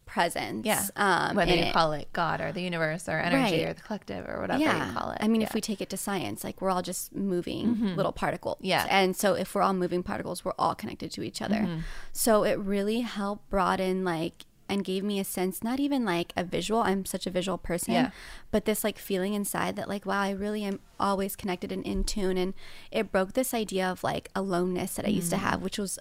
[0.06, 0.64] presence.
[0.66, 0.86] Yeah.
[0.96, 1.72] Um, Whether you it.
[1.74, 3.68] call it God or the universe or energy Right.
[3.68, 4.88] or the collective or whatever yeah.
[4.88, 5.18] you call it.
[5.20, 5.46] I mean, Yeah.
[5.46, 5.50] Mm-hmm.
[5.50, 8.56] if we take it to science, like we're all just moving little particles.
[8.62, 8.86] Yeah.
[8.88, 11.56] And so if we're all moving particles, we're all connected to each other.
[11.56, 11.78] Mm-hmm.
[12.12, 16.44] So it really helped broaden like and gave me a sense, not even like a
[16.44, 18.11] visual, I'm such a visual person, Yeah.
[18.50, 22.04] but this like feeling inside that like, wow, I really am always connected and in
[22.04, 22.36] tune.
[22.38, 22.52] And
[22.90, 25.40] it broke this idea of like aloneness that I used to Mm.
[25.40, 25.98] have, which was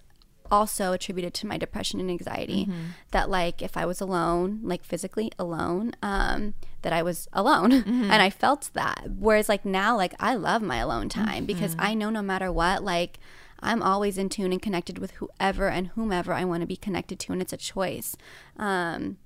[0.52, 2.86] also attributed to my depression and anxiety Mm-hmm.
[3.12, 8.04] that like if i was alone like physically alone um that i was alone Mm-hmm.
[8.12, 11.86] and i felt that whereas like now like i love my alone time because Mm-hmm.
[11.86, 13.20] i know no matter what like
[13.60, 17.20] i'm always in tune and connected with whoever and whomever i want to be connected
[17.20, 18.16] to and it's a choice
[18.58, 19.18] um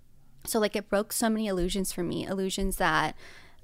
[0.46, 3.16] so like it broke so many illusions for me illusions that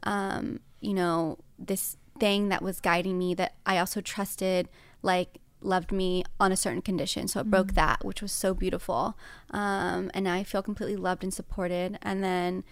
[0.04, 4.68] um you know this thing that was guiding me that i also trusted
[5.02, 9.18] like loved me on a certain condition so it broke that which was so beautiful
[9.52, 12.64] um and now i feel completely loved and supported and then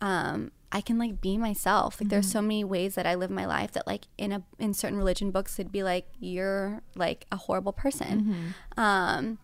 [0.00, 2.00] um I can like be myself.
[2.00, 4.72] Like there's so many ways that I live my life that like in a in
[4.72, 8.54] certain religion books it'd be like you're like a horrible person.
[8.78, 9.38] Um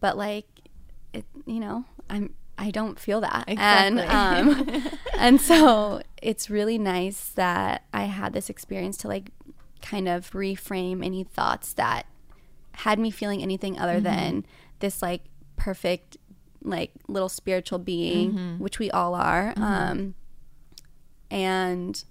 [0.00, 0.46] but like
[1.14, 3.44] it you know, I'm I don't feel that.
[3.48, 4.02] Exactly.
[4.02, 4.82] And um,
[5.18, 9.30] and so it's really nice that I had this experience to like
[9.80, 12.06] kind of reframe any thoughts that
[12.74, 14.04] had me feeling anything other Mm-hmm.
[14.04, 14.46] than
[14.80, 15.22] this like
[15.56, 16.16] perfect
[16.62, 18.62] like little spiritual being, Mm-hmm.
[18.62, 19.52] which we all are.
[19.56, 20.14] Um
[21.30, 22.04] and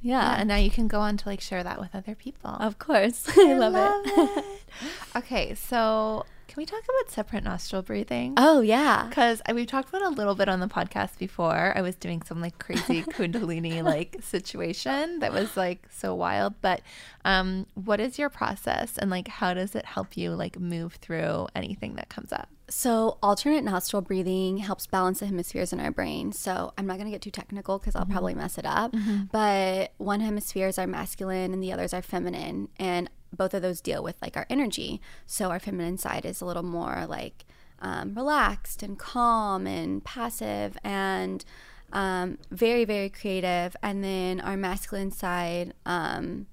[0.00, 2.50] yeah, and now you can go on to like share that with other people.
[2.50, 3.28] of course.
[3.36, 3.74] I love,
[4.06, 4.44] it.
[5.16, 6.24] okay, so
[6.58, 8.34] can we talk about separate nostril breathing?
[8.36, 9.06] Oh yeah.
[9.08, 11.72] Because we've talked about a little bit on the podcast before.
[11.76, 16.54] I was doing some like crazy kundalini like situation that was like so wild.
[16.60, 16.80] But
[17.24, 21.46] um, what is your process and like how does it help you like move through
[21.54, 22.48] anything that comes up?
[22.70, 26.32] So, alternate nostril breathing helps balance the hemispheres in our brain.
[26.32, 28.94] So, I'm not going to get too technical because I'll probably mess it up.
[29.32, 32.68] But one hemispheres are masculine and the others are feminine.
[32.78, 35.00] And both of those deal with like our energy.
[35.26, 37.44] So, our feminine side is a little more like
[37.80, 41.44] um, relaxed and calm and passive and
[41.92, 43.76] um, very, very creative.
[43.82, 46.46] And then our masculine side, um,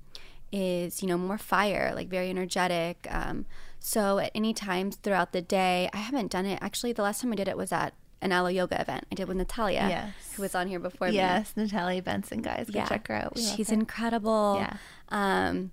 [0.51, 3.45] is you know more fire like very energetic um,
[3.79, 7.31] so at any times throughout the day i haven't done it actually the last time
[7.33, 10.13] i did it was at an Alo Yoga event i did with natalia Yes.
[10.35, 13.35] who was on here before me Yes, Natalia Benson, guys, go check her out.
[13.35, 14.77] We she's incredible Yeah.
[15.09, 15.71] um,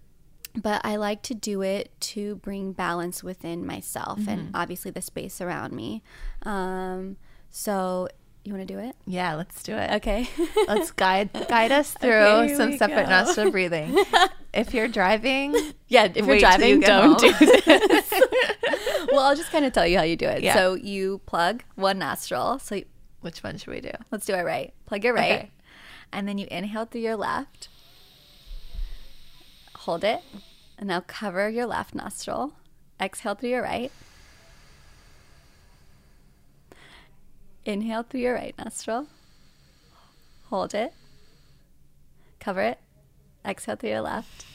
[0.60, 4.56] but i like to do it to bring balance within myself and Mm-hmm.
[4.56, 6.02] obviously the space around me
[6.42, 7.16] um,
[7.50, 8.08] so
[8.44, 9.90] you want to do it Yeah, let's do it.
[9.92, 10.28] okay
[10.66, 13.96] Let's guide guide us through Okay, some separate nostril breathing.
[14.52, 15.54] if you're driving,
[15.88, 17.32] yeah if you're till you driving don't home.
[17.38, 18.12] do this
[19.12, 20.54] well i'll just kind of tell you how you do it Yeah.
[20.54, 22.84] so you plug one nostril so you-
[23.20, 23.92] which one should we do?
[24.10, 25.50] let's do it right plug your right Okay.
[26.12, 27.68] and then you inhale through your left
[29.82, 30.22] hold it.
[30.78, 32.52] And now cover your left nostril.
[33.00, 33.92] Exhale through your right.
[37.64, 39.06] Inhale through your right nostril.
[40.48, 40.92] Hold it.
[42.40, 42.78] Cover it.
[43.44, 44.46] Exhale through your left.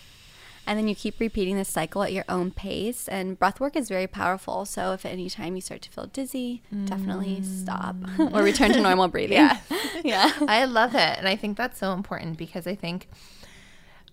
[0.66, 3.08] And then you keep repeating this cycle at your own pace.
[3.08, 4.66] And breath work is very powerful.
[4.66, 7.62] So if at any time you start to feel dizzy definitely mm.
[7.62, 7.96] stop
[8.34, 9.38] or return to normal breathing.
[9.38, 9.60] Yeah.
[10.04, 10.32] yeah.
[10.42, 11.18] I love it.
[11.18, 13.08] And I think that's so important because I think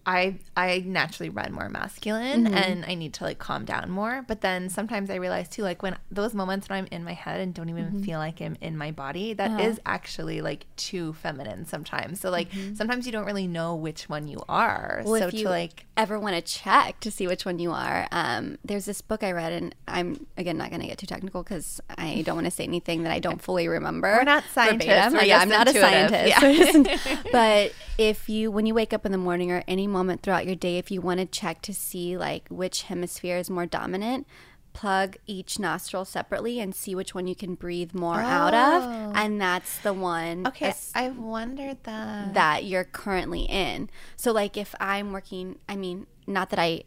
[0.06, 2.54] I I naturally run more masculine Mm-hmm.
[2.54, 4.24] and I need to like calm down more.
[4.28, 7.40] But then sometimes I realize too, like when those moments when I'm in my head
[7.40, 8.02] and don't even Mm-hmm.
[8.02, 9.92] feel like I'm in my body, that is Uh-huh.
[9.96, 12.20] actually like too feminine sometimes.
[12.20, 14.98] So like sometimes you don't really know which one you are.
[15.00, 15.10] Mm-hmm.
[15.10, 17.70] Well, so if you to like ever want to check to see which one you
[17.72, 21.06] are, um, there's this book I read, and I'm again not going to get too
[21.06, 24.08] technical because I don't want to say anything that I don't fully remember.
[24.08, 25.12] We're not scientists, verbatim.
[25.14, 26.86] we're yeah, I'm not a scientist.
[27.06, 27.22] Yeah.
[27.32, 30.56] but if you, when you wake up in the morning or any moment throughout your
[30.56, 34.26] day, if you want to check to see like which hemisphere is more dominant.
[34.74, 39.12] Plug each nostril separately and see which one you can breathe more out of, oh.
[39.14, 40.46] and that's the one.
[40.46, 42.34] Okay, as- I've wondered that.
[42.34, 43.88] that you're currently in.
[44.16, 46.82] So, like, if I'm working, I mean, not that I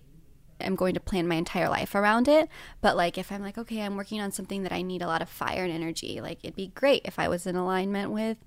[0.60, 2.50] am going to plan my entire life around it,
[2.82, 5.22] but like, if I'm like, okay, I'm working on something that I need a lot
[5.22, 8.38] of fire and energy, like, it'd be great if I was in alignment with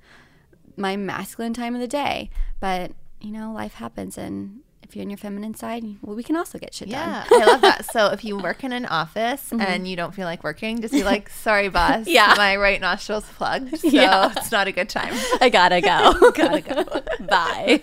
[0.76, 2.30] my masculine time of the day.
[2.60, 4.18] But, you know, life happens.
[4.18, 4.60] And
[4.90, 7.26] if you're in your feminine side, well, we can also get shit Yeah, done.
[7.26, 7.42] Mm-hmm.
[7.42, 7.84] I love that.
[7.92, 11.04] So if you work in an office and you don't feel like working, just be
[11.04, 12.08] like, "Sorry, boss.
[12.08, 12.34] Yeah.
[12.36, 14.32] my right nostril's plugged, so Yeah.
[14.36, 16.30] it's not a good time." I gotta go.
[16.32, 16.84] Gotta go.
[17.26, 17.80] Bye.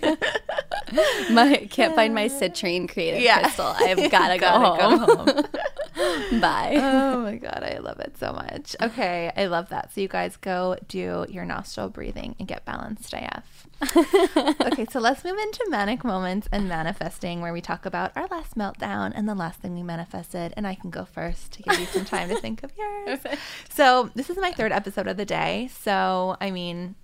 [1.32, 3.39] my can't find my citrine creative Yeah.
[3.41, 3.68] crystal.
[3.68, 6.39] I've gotta, Gotta go, go home.
[6.41, 6.74] Bye.
[6.80, 8.76] oh my god, I love it so much.
[8.82, 9.93] Okay, I love that.
[9.93, 13.68] So you guys go do your nostril breathing and get balanced AF.
[13.95, 16.68] okay, so let's move into manic moments and
[17.00, 20.54] manifesting, where we talk about our last meltdown and the last thing we manifested.
[20.58, 23.20] And I can go first to give you some time to think of yours.
[23.70, 25.70] So this is my third episode of the day.
[25.72, 26.95] So I mean,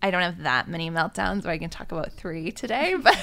[0.00, 3.18] I don't have that many meltdowns where I can talk about three today, but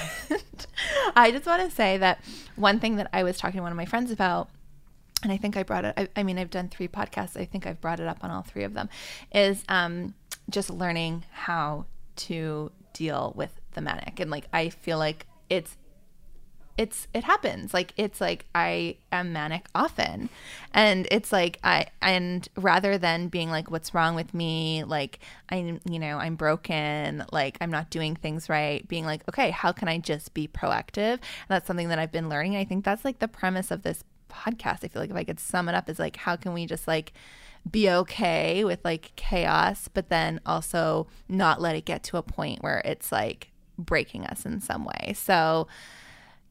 [1.16, 2.20] I just want to say that
[2.56, 4.50] one thing that I was talking to one of my friends about,
[5.22, 7.38] and I think I brought it, I, I mean, I've done three podcasts.
[7.38, 8.90] I think I've brought it up on all three of them,
[9.32, 10.14] is um,
[10.50, 14.20] just learning how to deal with the manic.
[14.20, 15.76] And like, I feel like it's
[16.78, 17.74] it's it happens.
[17.74, 20.30] Like it's like i am manic often.
[20.72, 24.84] And it's like i and rather than being like what's wrong with me?
[24.84, 25.18] Like
[25.50, 27.22] i you know i'm broken.
[27.32, 28.88] Like i'm not doing things right.
[28.88, 31.12] Being like okay how can i just be proactive?
[31.12, 32.56] And that's something that i've been learning.
[32.56, 34.82] I think that's like the premise of this podcast.
[34.82, 36.88] I feel like if i could sum it up is like how can we just
[36.88, 37.12] like
[37.70, 42.62] be okay with like chaos but then also not let it get to a point
[42.62, 43.49] where it's like
[43.80, 45.66] breaking us in some way so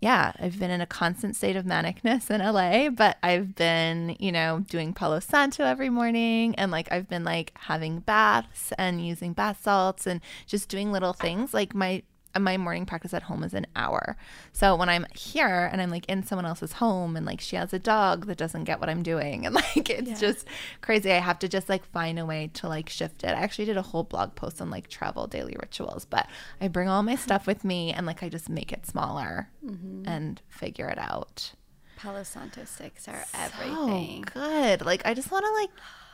[0.01, 4.31] yeah, I've been in a constant state of manicness in LA, but I've been, you
[4.31, 9.33] know, doing Palo Santo every morning and like I've been like having baths and using
[9.33, 11.53] bath salts and just doing little things.
[11.53, 12.03] Like my
[12.37, 14.15] my morning practice at home is an hour.
[14.53, 17.73] So when I'm here and I'm like in someone else's home and like she has
[17.73, 20.15] a dog that doesn't get what I'm doing and like it's yeah.
[20.15, 20.47] just
[20.81, 21.11] crazy.
[21.11, 23.29] I have to just like find a way to like shift it.
[23.29, 26.27] I actually did a whole blog post on like travel daily rituals, but
[26.61, 30.07] I bring all my stuff with me and like I just make it smaller mm-hmm.
[30.07, 31.53] and figure it out.
[31.97, 34.23] Palo Santo sticks are so everything.
[34.33, 34.85] Good.
[34.85, 35.69] Like I just want to like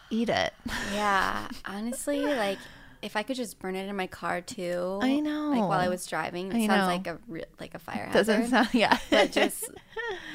[0.09, 0.53] eat it.
[0.93, 1.47] Yeah.
[1.65, 2.57] Honestly, like
[3.01, 4.99] if I could just burn it in my car too.
[5.01, 5.49] I know.
[5.49, 6.87] Like while I was driving, it I sounds know.
[6.87, 8.13] like a re- like a fire hazard.
[8.13, 8.97] Doesn't sound yeah.
[9.09, 9.69] but just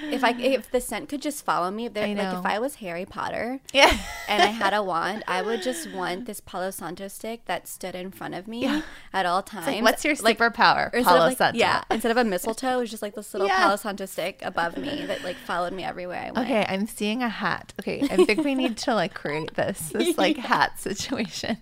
[0.05, 3.05] if I if the scent could just follow me, there, like if I was Harry
[3.05, 3.97] Potter, yeah,
[4.29, 7.95] and I had a wand, I would just want this Palo Santo stick that stood
[7.95, 8.83] in front of me yeah.
[9.13, 9.67] at all times.
[9.67, 10.93] Like, what's your superpower?
[10.93, 11.59] Like, Palo like, Santo.
[11.59, 13.65] Yeah, instead of a mistletoe, it was just like this little yeah.
[13.65, 16.39] Palo Santo stick above me that like followed me everywhere I went.
[16.39, 17.73] Okay, I'm seeing a hat.
[17.81, 21.59] Okay, I think we need to like create this this like hat situation.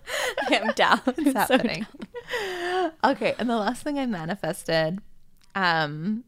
[0.48, 1.00] I'm down.
[1.06, 1.86] It's happening.
[2.30, 5.00] So okay, and the last thing I manifested,
[5.54, 6.24] um,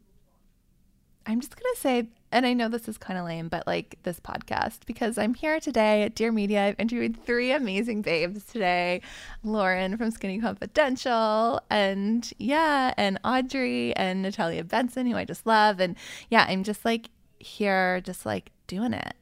[1.25, 4.19] I'm just gonna say, and I know this is kind of lame, but like this
[4.19, 6.65] podcast because I'm here today at Dear Media.
[6.65, 9.01] I've interviewed three amazing babes today:
[9.43, 15.79] Lauren from Skinny Confidential, and yeah, and Audrey and Natalia Benson, who I just love,
[15.79, 15.95] and
[16.29, 17.09] yeah, I'm just like
[17.39, 19.13] here, just like doing it,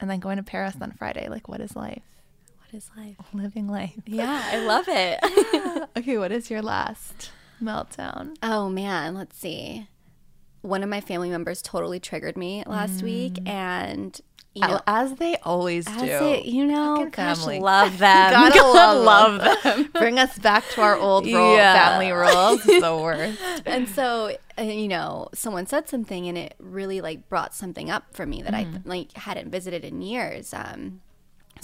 [0.00, 1.28] and then going to Paris on Friday.
[1.28, 2.11] Like, what is life?
[2.74, 3.16] Is life?
[3.32, 3.94] Living life.
[4.06, 5.88] Yeah, I love it.
[5.96, 7.30] okay, what is your last
[7.62, 8.36] meltdown?
[8.42, 9.88] Oh man, let's see.
[10.62, 13.02] One of my family members totally triggered me last mm.
[13.02, 14.20] week, and
[14.54, 16.04] you know, as they always do.
[16.04, 17.58] It, you know, gosh, family.
[17.58, 18.32] love them.
[18.32, 19.90] Gotta love, love them.
[19.94, 21.88] Bring us back to our old role, yeah.
[21.88, 22.62] family rules.
[22.62, 23.40] the worst.
[23.64, 28.14] And so, uh, you know, someone said something, and it really like brought something up
[28.14, 28.76] for me that mm.
[28.76, 30.52] I like hadn't visited in years.
[30.52, 31.00] Um,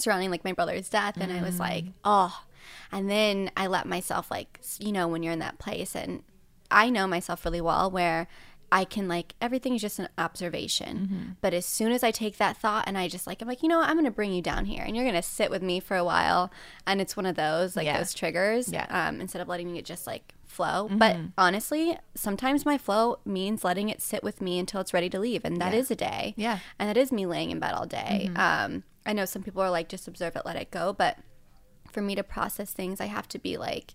[0.00, 1.38] surrounding like my brother's death and mm.
[1.38, 1.84] I was like.
[2.04, 2.44] "Oh."
[2.90, 6.22] And then I let myself like, you know, when you're in that place and
[6.70, 8.28] I know myself really well where
[8.70, 10.98] I can like everything is just an observation.
[10.98, 11.30] Mm-hmm.
[11.40, 13.68] But as soon as I take that thought and I just like I'm like, you
[13.68, 15.96] know what, I'm gonna bring you down here and you're gonna sit with me for
[15.96, 16.50] a while
[16.86, 17.98] and it's one of those like yeah.
[17.98, 18.70] those triggers.
[18.70, 18.86] Yeah.
[18.90, 20.88] Um, instead of letting it just like flow.
[20.88, 20.98] Mm-hmm.
[20.98, 25.18] But honestly, sometimes my flow means letting it sit with me until it's ready to
[25.18, 25.44] leave.
[25.44, 25.78] And that yeah.
[25.78, 26.34] is a day.
[26.36, 26.58] Yeah.
[26.78, 28.28] And that is me laying in bed all day.
[28.30, 28.36] Mm-hmm.
[28.74, 30.92] Um I know some people are like, just observe it, let it go.
[30.92, 31.16] But
[31.90, 33.94] for me to process things, I have to be like,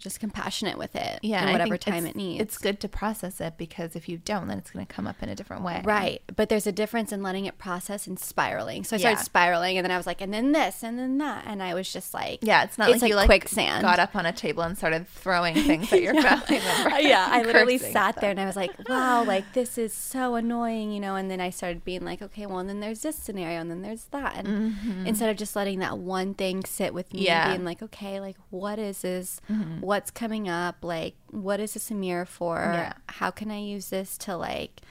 [0.00, 2.40] just compassionate with it yeah, in whatever time it needs.
[2.40, 5.22] It's good to process it because if you don't, then it's going to come up
[5.22, 5.82] in a different way.
[5.84, 6.22] Right.
[6.34, 8.84] But there's a difference in letting it process and spiraling.
[8.84, 11.44] So I started spiraling and then I was like, and then this and then that.
[11.46, 13.82] And I was just like, yeah, it's not it's like, like you quicksand.
[13.82, 16.40] got up on a table and started throwing things at your yeah.
[16.40, 17.00] family member.
[17.00, 17.28] yeah.
[17.30, 21.00] I literally sat there and I was like, wow, like this is so annoying, you
[21.00, 21.14] know?
[21.14, 23.82] And then I started being like, okay, well, and then there's this scenario and then
[23.82, 24.36] there's that.
[24.36, 25.06] And mm-hmm.
[25.06, 27.50] instead of just letting that one thing sit with me yeah.
[27.50, 29.40] being like, okay, like what is this?
[29.50, 29.80] Mm-hmm.
[29.90, 30.76] What's coming up?
[30.82, 32.92] like what is this a mirror for yeah.
[33.08, 34.82] how can i use this to like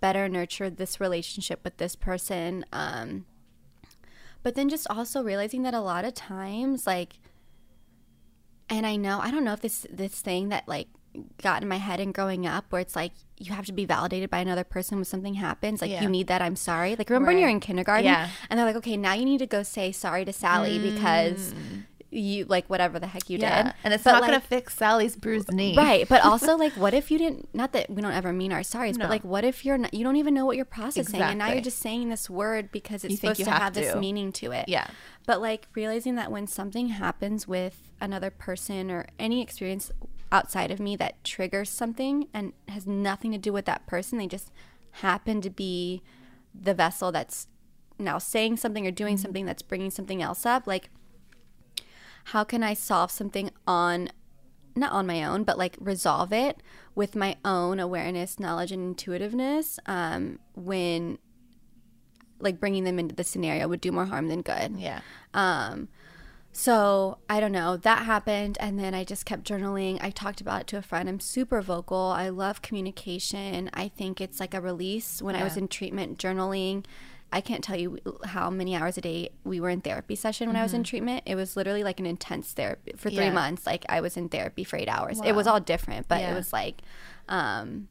[0.00, 3.24] better nurture this relationship with this person um
[4.42, 7.14] but then just also realizing that a lot of times like
[8.68, 10.88] and i know i don't know if this this thing that like
[11.42, 14.30] got in my head and growing up where it's like you have to be validated
[14.30, 16.02] by another person when something happens like yeah.
[16.02, 17.34] you need that i'm sorry like remember right.
[17.34, 18.28] when you're in kindergarten yeah.
[18.48, 20.94] and they're like okay now you need to go say sorry to sally mm.
[20.94, 21.54] because
[22.12, 23.62] you like whatever the heck you yeah.
[23.62, 23.74] did.
[23.84, 25.76] And it's but not like, gonna fix Sally's bruised knee.
[25.76, 26.08] Right.
[26.08, 28.96] But also like what if you didn't not that we don't ever mean our sorries,
[28.96, 29.04] no.
[29.04, 31.30] but like what if you're not you don't even know what you're processing exactly.
[31.30, 33.80] and now you're just saying this word because it's you supposed to have, have to.
[33.80, 34.68] this meaning to it.
[34.68, 34.86] Yeah.
[35.26, 39.90] But like realizing that when something happens with another person or any experience
[40.30, 44.26] outside of me that triggers something and has nothing to do with that person, they
[44.26, 44.50] just
[44.96, 46.02] happen to be
[46.54, 47.46] the vessel that's
[47.98, 49.22] now saying something or doing mm-hmm.
[49.22, 50.90] something that's bringing something else up like
[52.24, 54.10] how can I solve something on
[54.74, 56.62] not on my own, but like resolve it
[56.94, 61.18] with my own awareness, knowledge, and intuitiveness um, when
[62.38, 64.76] like bringing them into the scenario would do more harm than good.
[64.76, 65.00] Yeah.
[65.34, 65.88] Um,
[66.52, 67.76] so I don't know.
[67.78, 69.98] That happened, and then I just kept journaling.
[70.02, 71.08] I talked about it to a friend.
[71.08, 72.12] I'm super vocal.
[72.14, 73.70] I love communication.
[73.72, 75.22] I think it's like a release.
[75.22, 75.40] When yeah.
[75.40, 76.84] I was in treatment, journaling
[77.32, 80.54] I can't tell you how many hours a day we were in therapy session when
[80.54, 80.60] mm-hmm.
[80.60, 80.90] I was in mm-hmm.
[80.90, 81.22] treatment.
[81.24, 83.32] It was literally like an intense therapy for three yeah.
[83.32, 83.66] months.
[83.66, 85.18] Like I was in therapy for eight hours.
[85.18, 85.26] Wow.
[85.26, 86.32] It was all different, but yeah.
[86.32, 86.82] it was like,
[87.28, 87.88] um,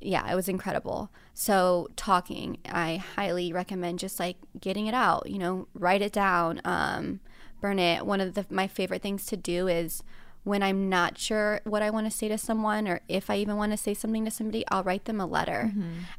[0.00, 1.10] yeah, it was incredible.
[1.32, 5.30] So talking, I highly recommend just like getting it out.
[5.30, 7.20] You know, write it down, um,
[7.62, 8.04] burn it.
[8.04, 10.02] One of the my favorite things to do is
[10.46, 13.56] when I'm not sure what I want to say to someone or if I even
[13.56, 15.72] want to say something to somebody, I'll write them a letter.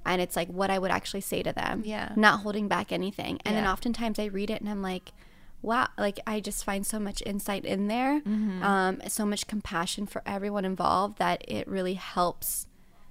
[0.05, 1.80] And it's like what I would actually say to them.
[1.80, 1.89] Mm-hmm.
[1.89, 2.11] Yeah.
[2.17, 3.39] Not holding back anything.
[3.45, 5.13] And then oftentimes I read it and I'm like,
[5.61, 8.63] wow, like I just find so much insight in there, Mm-hmm.
[8.63, 12.67] um, so much compassion for everyone involved that it really helps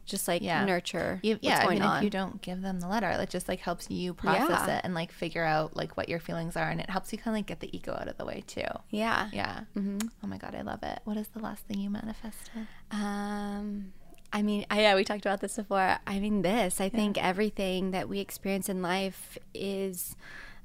[0.07, 0.65] just like Yeah.
[0.65, 1.99] nurture You, what's yeah, I mean, on.
[1.99, 4.77] if you don't give them the letter, it just like helps you process Yeah.
[4.79, 7.35] it and like figure out like what your feelings are, and it helps you kind
[7.35, 8.63] of like get the ego out of the way too.
[8.91, 9.29] yeah.
[9.33, 9.61] Yeah.
[9.77, 11.01] Oh my god, I love it.
[11.05, 12.67] What is the last thing you manifested?
[12.91, 13.93] Um,
[14.33, 15.99] I mean, I, yeah, we talked about this before.
[16.07, 16.81] I mean, this.
[16.81, 20.17] I think everything that we experience in life is.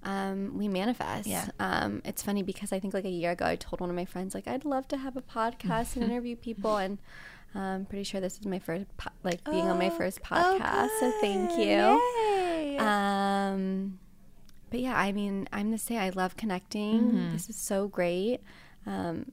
[0.03, 1.27] Um, we manifest.
[1.27, 1.49] Yeah.
[1.59, 4.05] Um, it's funny because I think like a year ago, I told one of my
[4.05, 6.97] friends like I'd love to have a podcast and interview people, and
[7.53, 10.89] I'm pretty sure this is my first po- like being on my first podcast.
[10.99, 12.01] so thank you.
[12.25, 12.77] Yay.
[12.77, 13.99] Um,
[14.69, 17.31] but yeah, I mean, I'm gonna say I love connecting.
[17.33, 18.39] This is so great.
[18.85, 19.31] Um,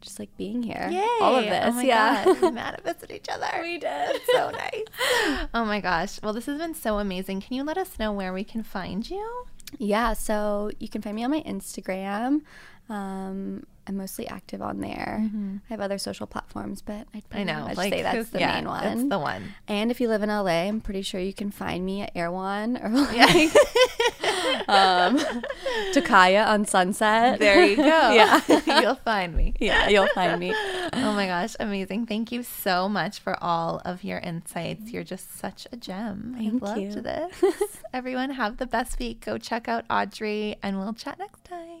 [0.00, 0.88] just like being here.
[0.90, 1.06] Yay.
[1.20, 1.64] All of this.
[1.66, 2.24] Oh my yeah.
[2.24, 2.36] God.
[2.42, 3.48] We manifested each other.
[3.62, 4.20] we did.
[4.32, 5.48] so nice.
[5.54, 6.20] Oh my gosh.
[6.22, 7.40] Well, this has been so amazing.
[7.40, 9.46] Can you let us know where we can find you?
[9.78, 12.42] Yeah, so you can find me on my Instagram.
[12.88, 15.22] Um, I'm mostly active on there.
[15.22, 17.36] I have other social platforms, but I'd Mm-hmm.
[17.36, 17.60] I know.
[17.66, 18.82] much like say that's the yeah, main one.
[18.82, 19.54] That's the one.
[19.68, 22.76] And if you live in LA, I'm pretty sure you can find me at One
[22.78, 23.50] or like
[24.68, 25.18] um,
[25.92, 27.38] Tocaya on Sunset.
[27.38, 27.82] There you go.
[27.84, 28.40] yeah,
[28.80, 29.54] You'll find me.
[29.60, 30.54] yeah, you'll find me.
[30.92, 32.06] Oh my gosh, amazing.
[32.06, 34.90] Thank you so much for all of your insights.
[34.92, 36.34] You're just such a gem.
[36.38, 37.00] Thank I loved you.
[37.02, 37.42] this.
[37.92, 39.24] Everyone have the best week.
[39.24, 41.80] Go check out Audrey and we'll chat next time.